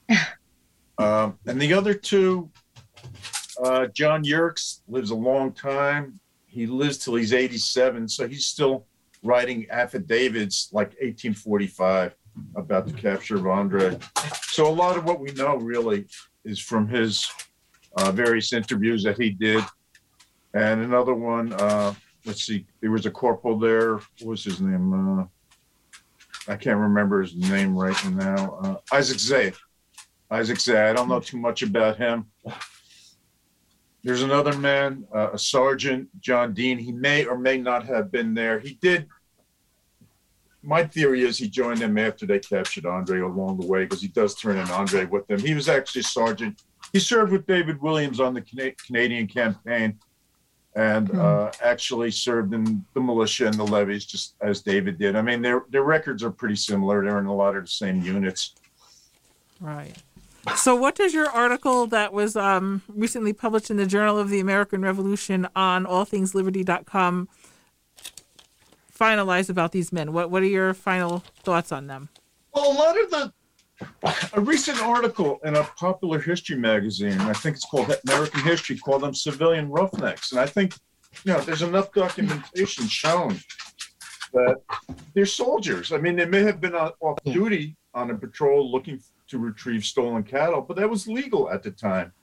[0.97, 2.51] um, and the other two
[3.63, 6.19] uh, John Yerkes lives a long time.
[6.45, 8.85] He lives till he's 87, so he's still
[9.23, 12.15] writing affidavits like 1845
[12.55, 13.97] about the capture of Andre.
[14.43, 16.05] So a lot of what we know really
[16.43, 17.29] is from his
[17.97, 19.63] uh, various interviews that he did.
[20.53, 21.93] And another one, uh,
[22.25, 23.95] let's see, there was a corporal there.
[23.95, 25.19] What was his name?
[25.19, 25.25] Uh,
[26.47, 28.59] I can't remember his name right now.
[28.61, 29.53] Uh, Isaac Zay.
[30.29, 30.89] Isaac Zay.
[30.89, 32.25] I don't know too much about him.
[34.03, 36.79] There's another man, uh, a sergeant, John Dean.
[36.79, 38.59] He may or may not have been there.
[38.59, 39.07] He did.
[40.63, 44.07] My theory is he joined them after they captured Andre along the way because he
[44.07, 45.39] does turn in Andre with them.
[45.39, 46.63] He was actually a sergeant.
[46.93, 49.99] He served with David Williams on the Cana- Canadian campaign
[50.75, 55.15] and uh, actually served in the militia and the levies just as David did.
[55.15, 57.03] I mean, their, their records are pretty similar.
[57.03, 58.55] They're in a lot of the same units.
[59.59, 59.95] Right.
[60.55, 64.39] So, what does your article that was um, recently published in the Journal of the
[64.39, 67.29] American Revolution on allthingsliberty.com
[68.97, 70.13] finalize about these men?
[70.13, 72.09] What What are your final thoughts on them?
[72.55, 73.33] Well, a lot of the
[74.33, 79.03] a recent article in a popular history magazine, I think it's called American History, called
[79.03, 80.75] them civilian roughnecks, and I think
[81.23, 83.39] you know there's enough documentation shown
[84.33, 84.57] that
[85.13, 85.91] they're soldiers.
[85.91, 90.23] I mean, they may have been off duty on a patrol looking to retrieve stolen
[90.23, 92.13] cattle, but that was legal at the time,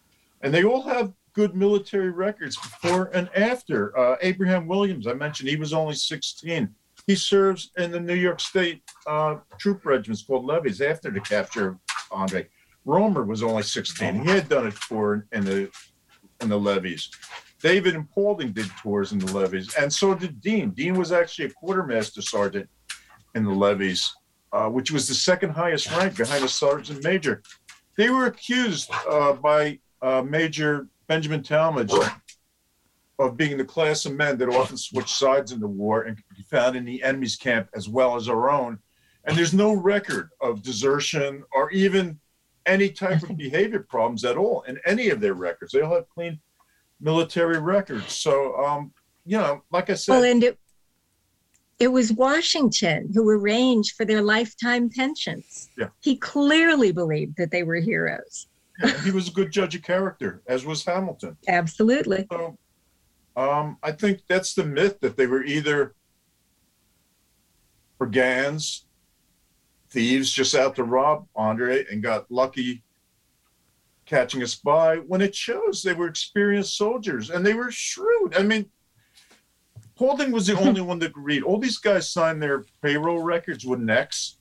[0.43, 3.97] and they all have good military records before and after.
[3.97, 6.75] Uh, Abraham Williams, I mentioned, he was only 16.
[7.09, 11.69] He serves in the New York State uh, troop regiments called levies after the capture
[11.69, 11.79] of
[12.13, 12.47] Andre.
[12.85, 14.25] Romer was only 16.
[14.25, 15.71] He had done it for in the
[16.43, 17.11] in the levies.
[17.63, 20.69] David and Paulding did tours in the levies, and so did Dean.
[20.71, 22.69] Dean was actually a quartermaster sergeant
[23.35, 24.15] in the levies,
[24.53, 27.43] uh, which was the second highest rank behind a sergeant major.
[27.97, 31.91] They were accused uh, by uh, Major Benjamin Tallmadge
[33.19, 36.37] of being the class of men that often switched sides in the war and could
[36.37, 38.79] be found in the enemy's camp as well as our own.
[39.25, 42.19] And there's no record of desertion or even
[42.67, 45.73] any type of behavior problems at all in any of their records.
[45.73, 46.39] They all have clean
[47.01, 48.13] military records.
[48.13, 48.93] So, um,
[49.27, 50.59] you know, like I said, Well, and it,
[51.79, 55.71] it was Washington who arranged for their lifetime pensions.
[55.77, 55.89] Yeah.
[56.01, 58.47] He clearly believed that they were heroes.
[58.83, 61.37] Yeah, he was a good judge of character, as was Hamilton.
[61.49, 62.27] Absolutely.
[62.31, 62.57] So,
[63.39, 65.95] um, I think that's the myth that they were either
[67.97, 68.87] brigands,
[69.91, 72.83] thieves just out to rob Andre and got lucky
[74.07, 78.35] catching a spy when it shows they were experienced soldiers and they were shrewd.
[78.35, 78.67] I mean,
[79.95, 81.45] Paulding was the only one that could read.
[81.45, 84.39] All these guys signed their payroll records with an X.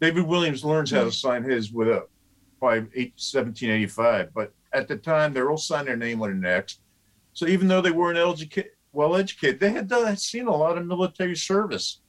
[0.00, 2.06] David Williams learns how to sign his with a
[2.58, 6.78] by eight, 1785, but at the time they're all signing their name with an X.
[7.40, 10.84] So even though they weren't educated, well educated, they had done, seen a lot of
[10.84, 12.00] military service,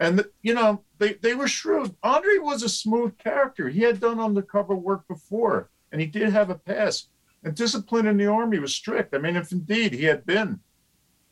[0.00, 1.94] and the, you know they they were shrewd.
[2.02, 3.68] Andre was a smooth character.
[3.68, 7.10] He had done undercover work before, and he did have a past.
[7.44, 9.14] And discipline in the army was strict.
[9.14, 10.58] I mean, if indeed he had been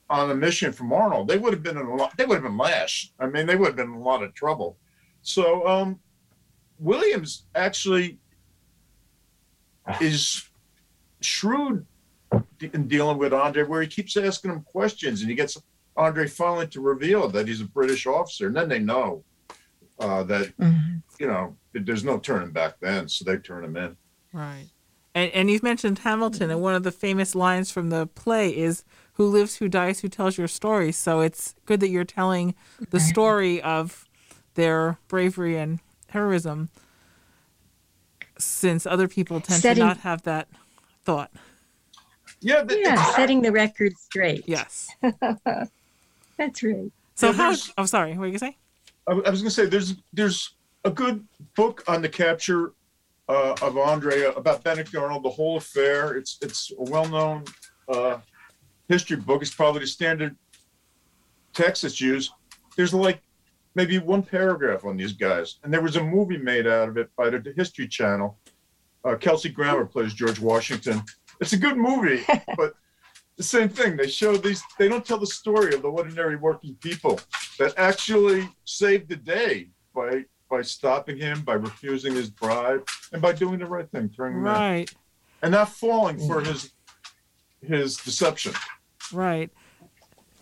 [0.08, 2.16] on a mission from Arnold, they would have been in a lot.
[2.16, 3.14] They would have been lashed.
[3.18, 4.78] I mean, they would have been in a lot of trouble.
[5.22, 5.98] So um,
[6.78, 8.20] Williams actually
[10.00, 10.48] is
[11.20, 11.84] shrewd
[12.60, 15.56] in dealing with Andre, where he keeps asking him questions, and he gets
[15.96, 19.24] Andre finally to reveal that he's a British officer, and then they know
[19.98, 20.52] uh, that
[21.18, 23.96] you know there's no turning back then, so they turn him in.
[24.32, 24.66] Right.
[25.12, 28.84] And, and you've mentioned Hamilton, and one of the famous lines from the play is
[29.14, 32.54] "Who lives, who dies, who tells your story." So it's good that you're telling
[32.90, 34.06] the story of
[34.54, 36.70] their bravery and heroism,
[38.38, 40.48] since other people tend Setting- to not have that
[41.02, 41.32] thought.
[42.40, 44.44] Yeah, yeah, setting the record straight.
[44.46, 44.88] Yes.
[46.36, 46.90] That's right.
[47.14, 47.54] So Yeah, how?
[47.76, 48.10] I'm sorry.
[48.12, 48.56] What were you gonna say?
[49.06, 52.72] I, I was going to say there's there's a good book on the capture
[53.28, 56.16] uh, of Andre about Benedict Arnold, the whole affair.
[56.16, 57.44] It's it's a well-known
[57.88, 58.18] uh,
[58.88, 59.42] history book.
[59.42, 60.36] It's probably the standard
[61.52, 62.32] text that's used.
[62.76, 63.20] There's like
[63.74, 67.10] maybe one paragraph on these guys, and there was a movie made out of it
[67.16, 68.38] by the History Channel.
[69.04, 71.02] Uh, Kelsey Grammer plays George Washington.
[71.40, 72.22] It's a good movie,
[72.56, 72.74] but
[73.36, 73.96] the same thing.
[73.96, 74.62] They show these.
[74.78, 77.20] They don't tell the story of the ordinary working people
[77.58, 83.32] that actually saved the day by by stopping him, by refusing his bribe, and by
[83.32, 84.92] doing the right thing, turning Right.
[85.42, 86.46] and not falling for mm.
[86.46, 86.72] his
[87.62, 88.52] his deception.
[89.12, 89.50] Right.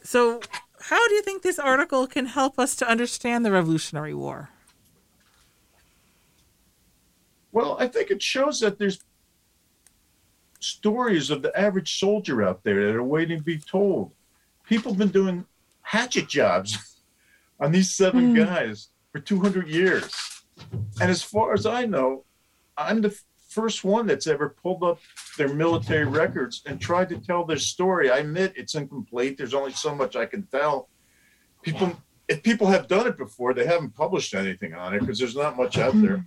[0.02, 0.40] So,
[0.80, 4.50] how do you think this article can help us to understand the Revolutionary War?
[7.52, 9.00] Well, I think it shows that there's
[10.60, 14.12] stories of the average soldier out there that are waiting to be told.
[14.64, 15.46] People have been doing
[15.82, 17.00] hatchet jobs
[17.60, 18.36] on these seven hmm.
[18.36, 20.12] guys for 200 years.
[21.00, 22.24] And as far as I know,
[22.76, 25.00] I'm the first one that's ever pulled up
[25.36, 28.10] their military records and tried to tell their story.
[28.10, 29.38] I admit it's incomplete.
[29.38, 30.88] There's only so much I can tell.
[31.62, 31.96] People,
[32.28, 35.56] if people have done it before, they haven't published anything on it because there's not
[35.56, 36.02] much out hmm.
[36.02, 36.24] there.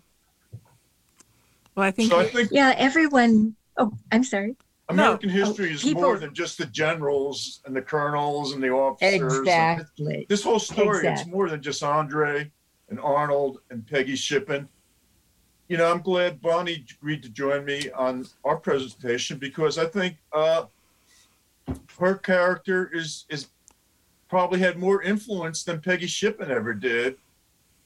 [1.76, 2.12] Well, I think.
[2.12, 3.56] So I think Yeah, everyone.
[3.82, 4.56] Oh, I'm sorry.
[4.90, 9.40] American history is people- more than just the generals and the colonels and the officers.
[9.40, 10.26] Exactly.
[10.30, 11.32] This whole story, it's Exactly.
[11.34, 12.52] more than just Andre
[12.90, 14.70] and Arnold and Peggy Shippen.
[15.68, 20.18] You know, I'm glad Bonnie agreed to join me on our presentation because I think
[20.34, 20.66] uh,
[22.00, 23.48] her character is is
[24.30, 27.16] probably had more influence than Peggy Shippen ever did.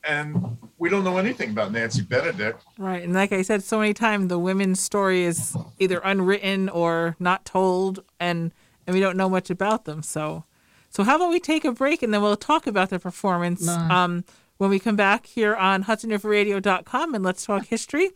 [0.07, 2.63] And we don't know anything about Nancy Benedict.
[2.77, 3.01] Right.
[3.03, 7.45] And like I said so many times, the women's story is either unwritten or not
[7.45, 8.53] told, and,
[8.85, 10.03] and we don't know much about them.
[10.03, 10.43] So,
[10.89, 13.91] so how about we take a break and then we'll talk about the performance Nice.
[13.91, 14.25] um,
[14.57, 18.11] when we come back here on HudsonRiverRadio.com and let's talk history.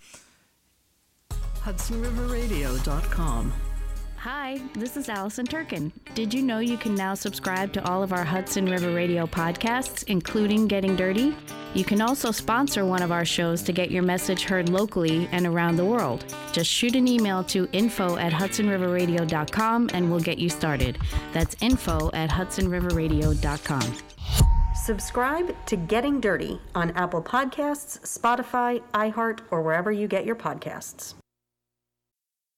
[1.63, 3.53] HudsonRiverRadio.com.
[4.19, 5.93] Hi, this is Allison Turkin.
[6.13, 10.03] Did you know you can now subscribe to all of our Hudson River Radio podcasts,
[10.07, 11.33] including Getting Dirty?
[11.73, 15.47] You can also sponsor one of our shows to get your message heard locally and
[15.47, 16.25] around the world.
[16.51, 20.97] Just shoot an email to info at hudsonriverradio.com and we'll get you started.
[21.31, 23.93] That's info at hudsonriverradio.com.
[24.75, 31.13] Subscribe to Getting Dirty on Apple Podcasts, Spotify, iHeart, or wherever you get your podcasts.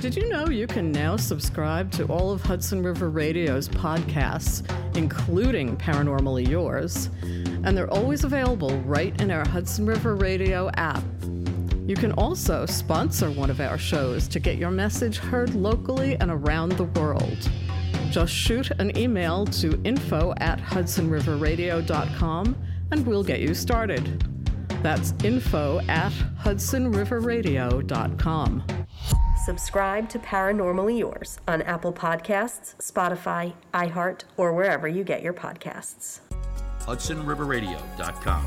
[0.00, 4.62] Did you know you can now subscribe to all of Hudson River Radio's podcasts,
[4.96, 7.10] including Paranormally Yours?
[7.64, 11.02] And they're always available right in our Hudson River Radio app.
[11.84, 16.30] You can also sponsor one of our shows to get your message heard locally and
[16.30, 17.50] around the world.
[18.10, 22.56] Just shoot an email to info at hudsonriverradio.com
[22.92, 24.24] and we'll get you started.
[24.80, 28.62] That's info at hudsonriverradio.com.
[29.48, 36.20] Subscribe to Paranormally Yours on Apple Podcasts, Spotify, iHeart, or wherever you get your podcasts.
[36.80, 38.44] HudsonRiverRadio.com.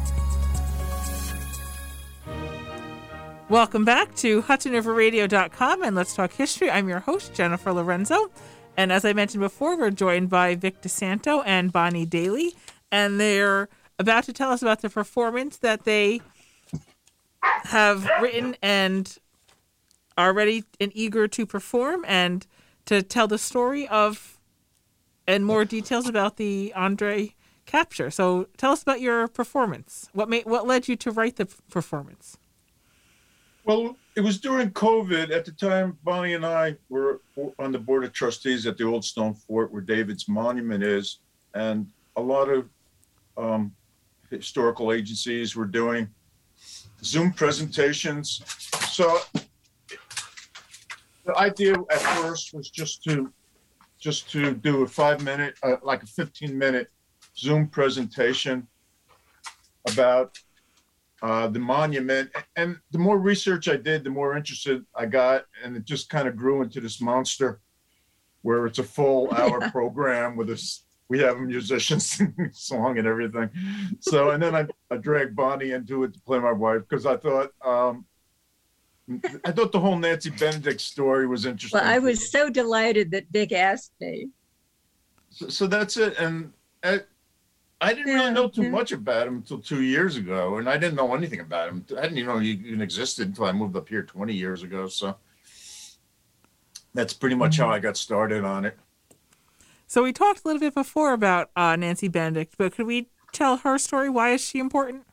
[3.49, 6.70] Welcome back to HudsonRiverRadio.com and Let's Talk History.
[6.70, 8.30] I'm your host, Jennifer Lorenzo.
[8.78, 12.54] And as I mentioned before, we're joined by Vic DeSanto and Bonnie Daly.
[12.91, 16.22] And they're about to tell us about the performance that they
[17.41, 19.18] have written and
[20.22, 22.45] are ready and eager to perform and
[22.86, 24.39] to tell the story of
[25.28, 27.34] and more details about the Andre
[27.65, 28.09] capture.
[28.11, 30.09] So tell us about your performance.
[30.13, 32.38] What made what led you to write the performance?
[33.63, 35.32] Well, it was during COVID.
[35.32, 37.22] At the time, Bonnie and I were
[37.59, 41.19] on the board of trustees at the Old Stone Fort, where David's monument is,
[41.53, 42.67] and a lot of
[43.38, 43.72] um,
[44.30, 46.09] historical agencies were doing
[47.03, 48.41] Zoom presentations.
[48.89, 49.19] So
[51.32, 53.32] the idea at first was just to
[54.00, 56.90] just to do a five minute, uh, like a 15 minute
[57.38, 58.68] Zoom presentation
[59.92, 60.38] about
[61.22, 62.32] uh, the monument.
[62.56, 66.28] And the more research I did, the more interested I got, and it just kind
[66.28, 67.62] of grew into this monster
[68.42, 70.84] where it's a full hour program with us.
[71.08, 73.52] We have a musician singing a song and everything.
[74.00, 77.18] So, and then I, I dragged Bonnie into it to play my wife because I
[77.18, 78.06] thought, um,
[79.45, 81.80] I thought the whole Nancy Benedict story was interesting.
[81.80, 84.30] Well, I was so delighted that Dick asked me.
[85.30, 86.18] So, so that's it.
[86.20, 86.51] And
[86.84, 87.01] I,
[87.80, 90.95] I didn't really know too much about him until two years ago, and I didn't
[90.95, 91.86] know anything about him.
[91.97, 94.88] I didn't even know he even existed until I moved up here 20 years ago.
[94.88, 95.16] So
[96.93, 98.78] that's pretty much how I got started on it.
[99.88, 103.57] So we talked a little bit before about uh, Nancy Benedict, but could we tell
[103.57, 104.09] her story?
[104.09, 105.03] Why is she important?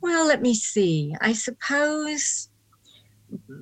[0.00, 1.14] Well, let me see.
[1.20, 2.48] I suppose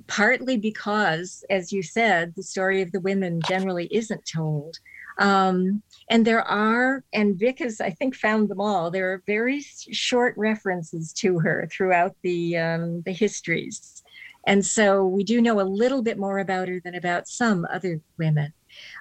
[0.06, 4.78] partly because, as you said, the story of the women generally isn't told.
[5.18, 8.90] Um, and there are, and Vic has, I think, found them all.
[8.90, 14.02] There are very short references to her throughout the um, the histories,
[14.46, 18.00] and so we do know a little bit more about her than about some other
[18.18, 18.52] women.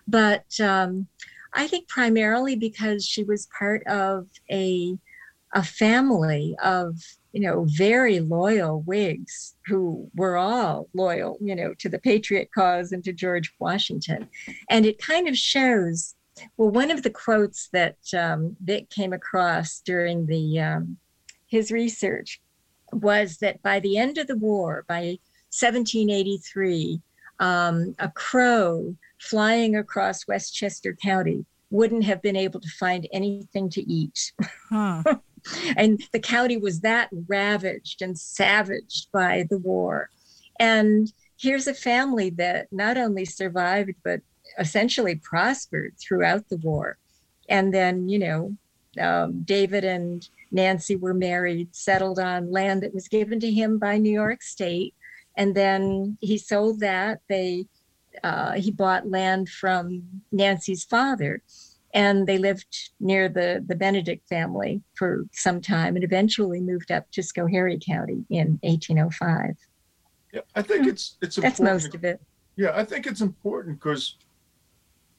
[0.08, 1.08] But um,
[1.54, 4.98] I think primarily because she was part of a
[5.54, 6.98] a family of
[7.36, 12.94] you know, very loyal Whigs who were all loyal, you know, to the Patriot cause
[12.94, 14.30] and to George Washington.
[14.70, 16.16] And it kind of shows,
[16.56, 20.98] well, one of the quotes that um, Vic came across during the um,
[21.48, 22.40] his research
[22.94, 25.20] was that by the end of the war, by
[25.52, 27.02] 1783,
[27.42, 33.82] um, a crow flying across Westchester County wouldn't have been able to find anything to
[33.92, 34.32] eat.
[34.70, 35.04] Huh.
[35.78, 40.10] and the county was that ravaged and savaged by the war.
[40.60, 44.22] And here's a family that not only survived, but
[44.60, 46.98] essentially prospered throughout the war.
[47.50, 48.58] And then, you know,
[49.00, 53.98] um, David and Nancy were married, settled on land that was given to him by
[53.98, 54.94] New York State.
[55.36, 57.20] And then he sold that.
[57.28, 57.66] They
[58.24, 61.42] uh, he bought land from Nancy's father,
[61.96, 67.10] and they lived near the the Benedict family for some time, and eventually moved up
[67.12, 69.56] to Schoharie County in 1805.
[70.34, 70.90] Yeah, I think hmm.
[70.90, 71.58] it's it's important.
[71.58, 72.22] That's most of it.
[72.58, 74.18] Yeah, I think it's important because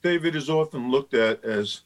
[0.01, 1.81] David is often looked at as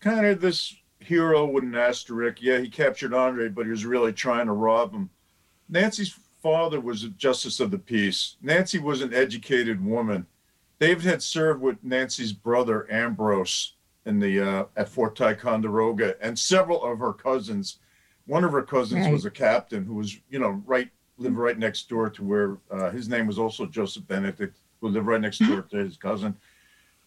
[0.00, 2.38] kind of this hero with an asterisk.
[2.40, 5.08] Yeah, he captured Andre, but he was really trying to rob him.
[5.68, 8.36] Nancy's father was a justice of the peace.
[8.42, 10.26] Nancy was an educated woman.
[10.80, 13.74] David had served with Nancy's brother Ambrose
[14.06, 17.78] in the uh, at Fort Ticonderoga, and several of her cousins.
[18.26, 19.12] One of her cousins Right.
[19.12, 22.90] was a captain who was, you know, right lived right next door to where uh,
[22.90, 26.34] his name was also Joseph Benedict, who lived right next door to his cousin.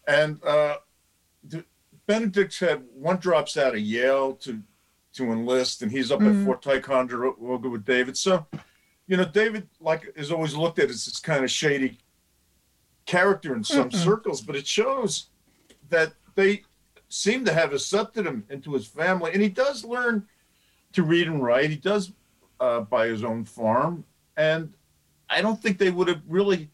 [0.08, 0.78] And uh,
[2.06, 4.62] Benedict had one drops out of Yale to
[5.14, 6.40] to enlist, and he's up Mhm.
[6.42, 8.16] at Fort Ticonderoga with David.
[8.16, 8.46] So,
[9.08, 11.98] you know, David like is always looked at as this kind of shady
[13.08, 13.94] character in some Mm-mm.
[13.94, 15.32] circles, but it shows
[15.90, 16.68] that they
[17.10, 20.28] seem to have accepted him into his family, and he does learn
[20.94, 21.72] to read and write.
[21.72, 22.14] He does
[22.60, 24.06] uh, buy his own farm,
[24.38, 24.74] and
[25.30, 26.72] I don't think they would have really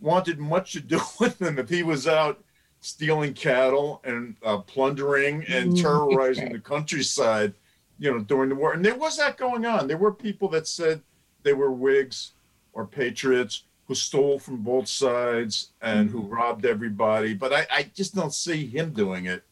[0.00, 2.44] wanted much to do with him if he was out
[2.80, 7.54] stealing cattle and uh, plundering and Mm, terrorizing the countryside,
[7.98, 8.72] you know, during the war.
[8.72, 9.88] And there was that going on.
[9.88, 11.02] There were people that said
[11.42, 12.32] they were Whigs
[12.72, 17.34] or Patriots who stole from both sides and who robbed everybody.
[17.34, 19.42] But I, I just don't see him doing it,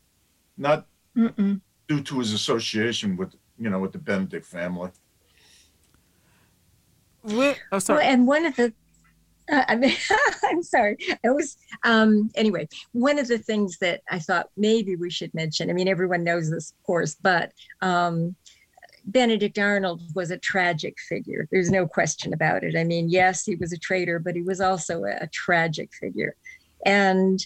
[0.57, 0.87] not
[1.17, 1.61] Mm-mm.
[1.89, 4.91] due to his association with, you know, with the Benedict family.
[7.29, 7.99] Wh- oh, sorry.
[7.99, 8.73] Well, and one of the,
[9.51, 9.97] uh, I mean,
[10.45, 10.97] I'm sorry.
[11.25, 15.69] I was, um, anyway, one of the things that I thought maybe we should mention,
[15.69, 18.37] I mean, everyone knows this, of course, but um,
[19.05, 21.49] Benedict Arnold was a tragic figure.
[21.51, 22.77] There's no question about it.
[22.77, 26.37] I mean, yes, he was a traitor, but he was also a, a tragic figure.
[26.85, 27.45] And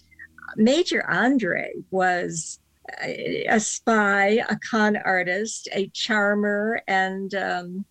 [0.57, 2.59] Major Andre was
[3.03, 7.85] a, a spy, a con artist, a charmer, and um,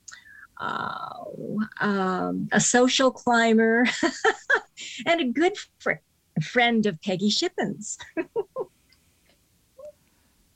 [0.59, 3.86] oh, um, a social climber,
[5.05, 5.93] and a good fr-
[6.41, 7.97] friend of Peggy Shippen's.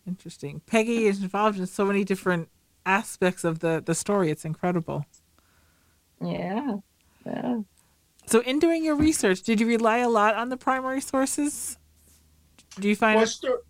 [0.07, 0.61] Interesting.
[0.67, 2.49] Peggy is involved in so many different
[2.85, 4.31] aspects of the the story.
[4.31, 5.05] It's incredible.
[6.21, 6.77] Yeah.
[7.25, 7.61] Yeah.
[8.27, 11.77] So, in doing your research, did you rely a lot on the primary sources?
[12.79, 13.65] Do you find Well, I, start,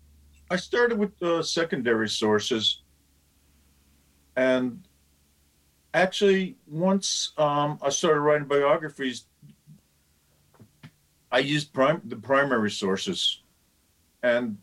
[0.50, 2.82] I started with uh, secondary sources.
[4.36, 4.86] And
[5.94, 9.26] actually, once um, I started writing biographies,
[11.30, 13.42] I used prim- the primary sources.
[14.22, 14.58] And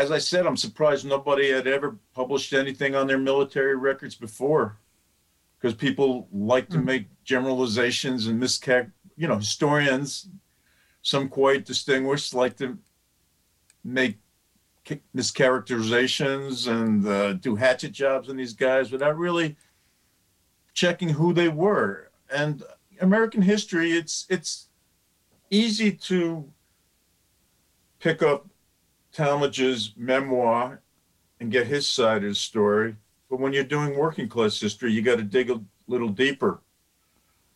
[0.00, 4.78] as I said, I'm surprised nobody had ever published anything on their military records before.
[5.58, 10.30] Because people like to make generalizations and miscar you know historians
[11.02, 12.78] some quite distinguished like to
[13.84, 14.16] make
[15.14, 19.54] mischaracterizations and uh, do hatchet jobs on these guys without really
[20.72, 22.10] checking who they were.
[22.32, 22.62] And
[23.02, 24.68] american history it's it's
[25.50, 26.50] easy to
[27.98, 28.49] pick up
[29.14, 30.80] tallmadge's memoir
[31.40, 32.96] and get his side of the story
[33.28, 36.60] but when you're doing working class history you got to dig a little deeper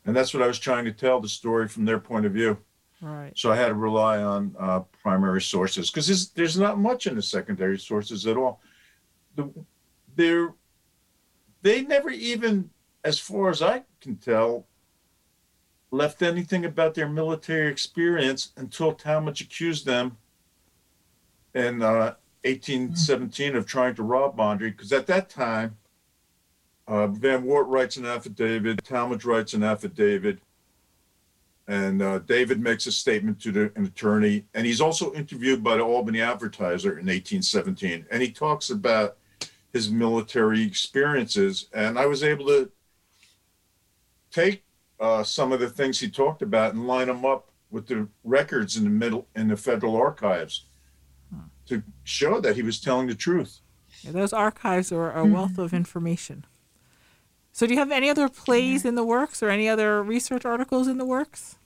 [0.04, 2.58] and that's what i was trying to tell the story from their point of view
[3.04, 3.32] right?
[3.36, 7.14] so I had to rely on uh, primary sources because there's, there's not much in
[7.14, 8.60] the secondary sources at all.
[9.36, 9.50] The,
[10.16, 10.54] they're,
[11.62, 12.70] they never even,
[13.04, 14.66] as far as I can tell,
[15.90, 20.16] left anything about their military experience until Tallmadge accused them
[21.54, 24.70] in uh, 1817 of trying to rob Andre.
[24.70, 25.76] Because at that time,
[26.86, 30.40] uh, Van Wart writes an affidavit, Tallmadge writes an affidavit,
[31.66, 35.76] and uh, David makes a statement to the, an attorney, and he's also interviewed by
[35.76, 39.16] the Albany Advertiser in 1817, and he talks about
[39.72, 41.68] his military experiences.
[41.72, 42.70] And I was able to
[44.30, 44.62] take
[45.00, 48.76] uh, some of the things he talked about and line them up with the records
[48.76, 50.66] in the middle in the federal archives
[51.66, 53.60] to show that he was telling the truth.
[54.02, 56.44] Yeah, those archives are a wealth of information.
[57.52, 60.88] So, do you have any other plays in the works or any other research articles
[60.88, 61.56] in the works?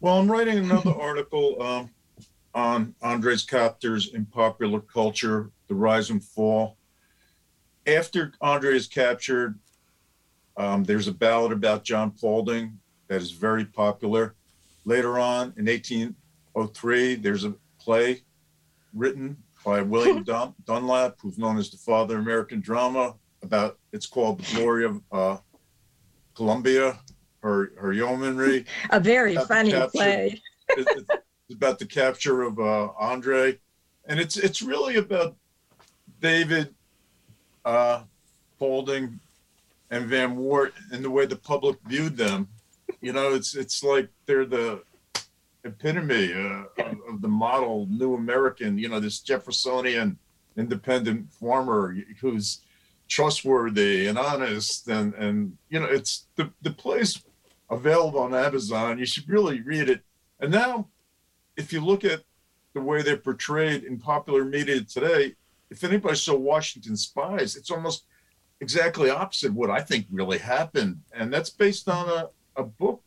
[0.00, 1.90] Well, I'm writing another article um,
[2.54, 6.76] on Andres captors in popular culture, the rise and fall.
[7.86, 9.58] After Andre is captured,
[10.56, 12.78] um, there's a ballad about John Paulding
[13.08, 14.34] that is very popular.
[14.84, 18.22] Later on, in 1803, there's a play
[18.94, 23.14] written by William Dun- Dunlap, who's known as the father of American drama.
[23.42, 25.36] About it's called The Glory of uh,
[26.34, 26.98] Columbia,
[27.42, 28.66] her her yeomanry.
[28.90, 30.40] A very funny play.
[30.68, 31.06] it-
[31.48, 33.58] it's about the capture of uh, Andre,
[34.06, 35.36] and it's it's really about
[36.20, 36.72] David
[37.64, 38.04] uh,
[38.60, 42.48] and Van Wart and the way the public viewed them.
[43.00, 44.82] You know, it's it's like they're the
[45.64, 48.78] epitome uh, of, of the model new American.
[48.78, 50.18] You know, this Jeffersonian
[50.56, 52.60] independent farmer who's
[53.08, 57.22] trustworthy and honest, and and you know, it's the the play's
[57.70, 58.98] available on Amazon.
[58.98, 60.02] You should really read it.
[60.40, 60.88] And now,
[61.56, 62.22] if you look at
[62.74, 65.34] the way they're portrayed in popular media today,
[65.70, 68.04] if anybody saw Washington's Spies, it's almost
[68.60, 71.00] exactly opposite what I think really happened.
[71.14, 73.02] And that's based on a, a book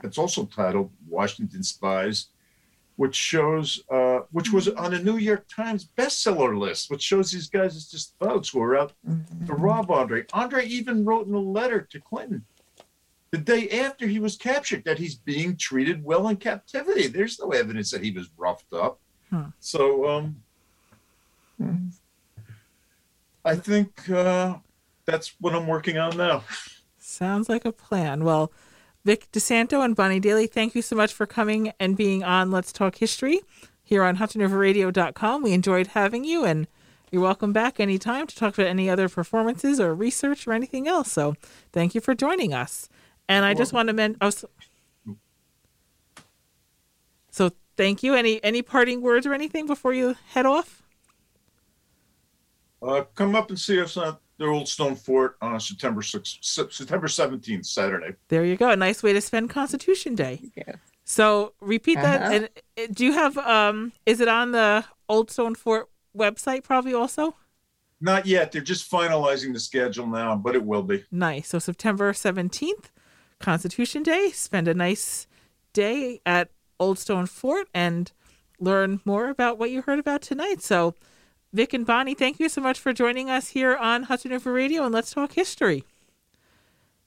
[0.00, 2.28] that's also titled Washington's Spies,
[2.96, 7.48] which shows, uh, which was on a New York Times bestseller list, which shows these
[7.48, 8.92] guys as just thugs who are out
[9.46, 10.24] to rob Andre.
[10.32, 12.44] Andre even wrote in a letter to Clinton
[13.32, 17.06] the day after he was captured that he's being treated well in captivity.
[17.06, 19.00] There's no evidence that he was roughed up.
[19.30, 19.46] Hmm.
[19.58, 20.36] So, um,
[23.44, 24.56] I think uh,
[25.06, 26.44] that's what I'm working on now.
[26.98, 28.24] Sounds like a plan.
[28.24, 28.52] Well,
[29.04, 32.72] Vic DeSanto and Bonnie Daly, thank you so much for coming and being on Let's
[32.72, 33.40] Talk History
[33.82, 35.42] here on HudsonRiverRadio.com.
[35.42, 36.68] We enjoyed having you, and
[37.10, 41.10] you're welcome back anytime to talk about any other performances or research or anything else.
[41.10, 41.34] So
[41.72, 42.88] thank you for joining us.
[43.28, 44.48] And I just want to mention, oh, so,
[47.30, 48.14] so thank you.
[48.14, 50.82] Any any parting words or anything before you head off?
[52.80, 57.06] Uh, come up and see us at the Old Stone Fort on September 6th, September
[57.06, 58.14] 17th, Saturday.
[58.28, 58.70] There you go.
[58.70, 60.40] A nice way to spend Constitution Day.
[60.56, 60.74] Yeah.
[61.04, 62.22] So repeat that.
[62.22, 62.32] Uh-huh.
[62.32, 63.38] And uh, do you have?
[63.38, 66.64] Um, is it on the Old Stone Fort website?
[66.64, 67.36] Probably also.
[68.00, 68.50] Not yet.
[68.50, 71.04] They're just finalizing the schedule now, but it will be.
[71.10, 71.48] Nice.
[71.48, 72.90] So September seventeenth,
[73.38, 74.30] Constitution Day.
[74.30, 75.26] Spend a nice
[75.72, 78.10] day at Old Stone Fort and
[78.58, 80.62] learn more about what you heard about tonight.
[80.62, 80.94] So,
[81.52, 84.84] Vic and Bonnie, thank you so much for joining us here on Hudson River Radio
[84.84, 85.84] and Let's Talk History.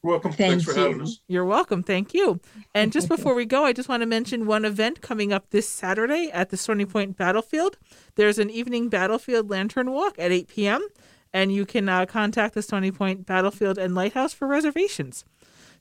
[0.03, 0.33] Welcome.
[0.33, 1.19] Thanks for having us.
[1.27, 1.81] You're welcome.
[1.81, 2.39] Thank you.
[2.75, 5.67] And just before we go, I just want to mention one event coming up this
[5.67, 7.79] Saturday at the Stony Point Battlefield.
[8.13, 10.87] There's an evening battlefield lantern walk at 8 p.m.,
[11.33, 15.25] and you can uh, contact the Stony Point Battlefield and Lighthouse for reservations.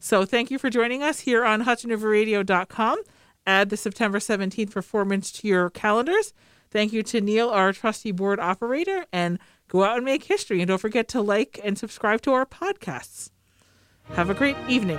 [0.01, 3.03] So thank you for joining us here on HudsonRiverRadio.com.
[3.47, 6.33] Add the September 17th performance to your calendars.
[6.75, 10.61] Thank you to Neil, our trusty board operator, and go out and make history.
[10.61, 13.31] And don't forget to like and subscribe to our podcasts.
[14.15, 14.99] Have a great evening.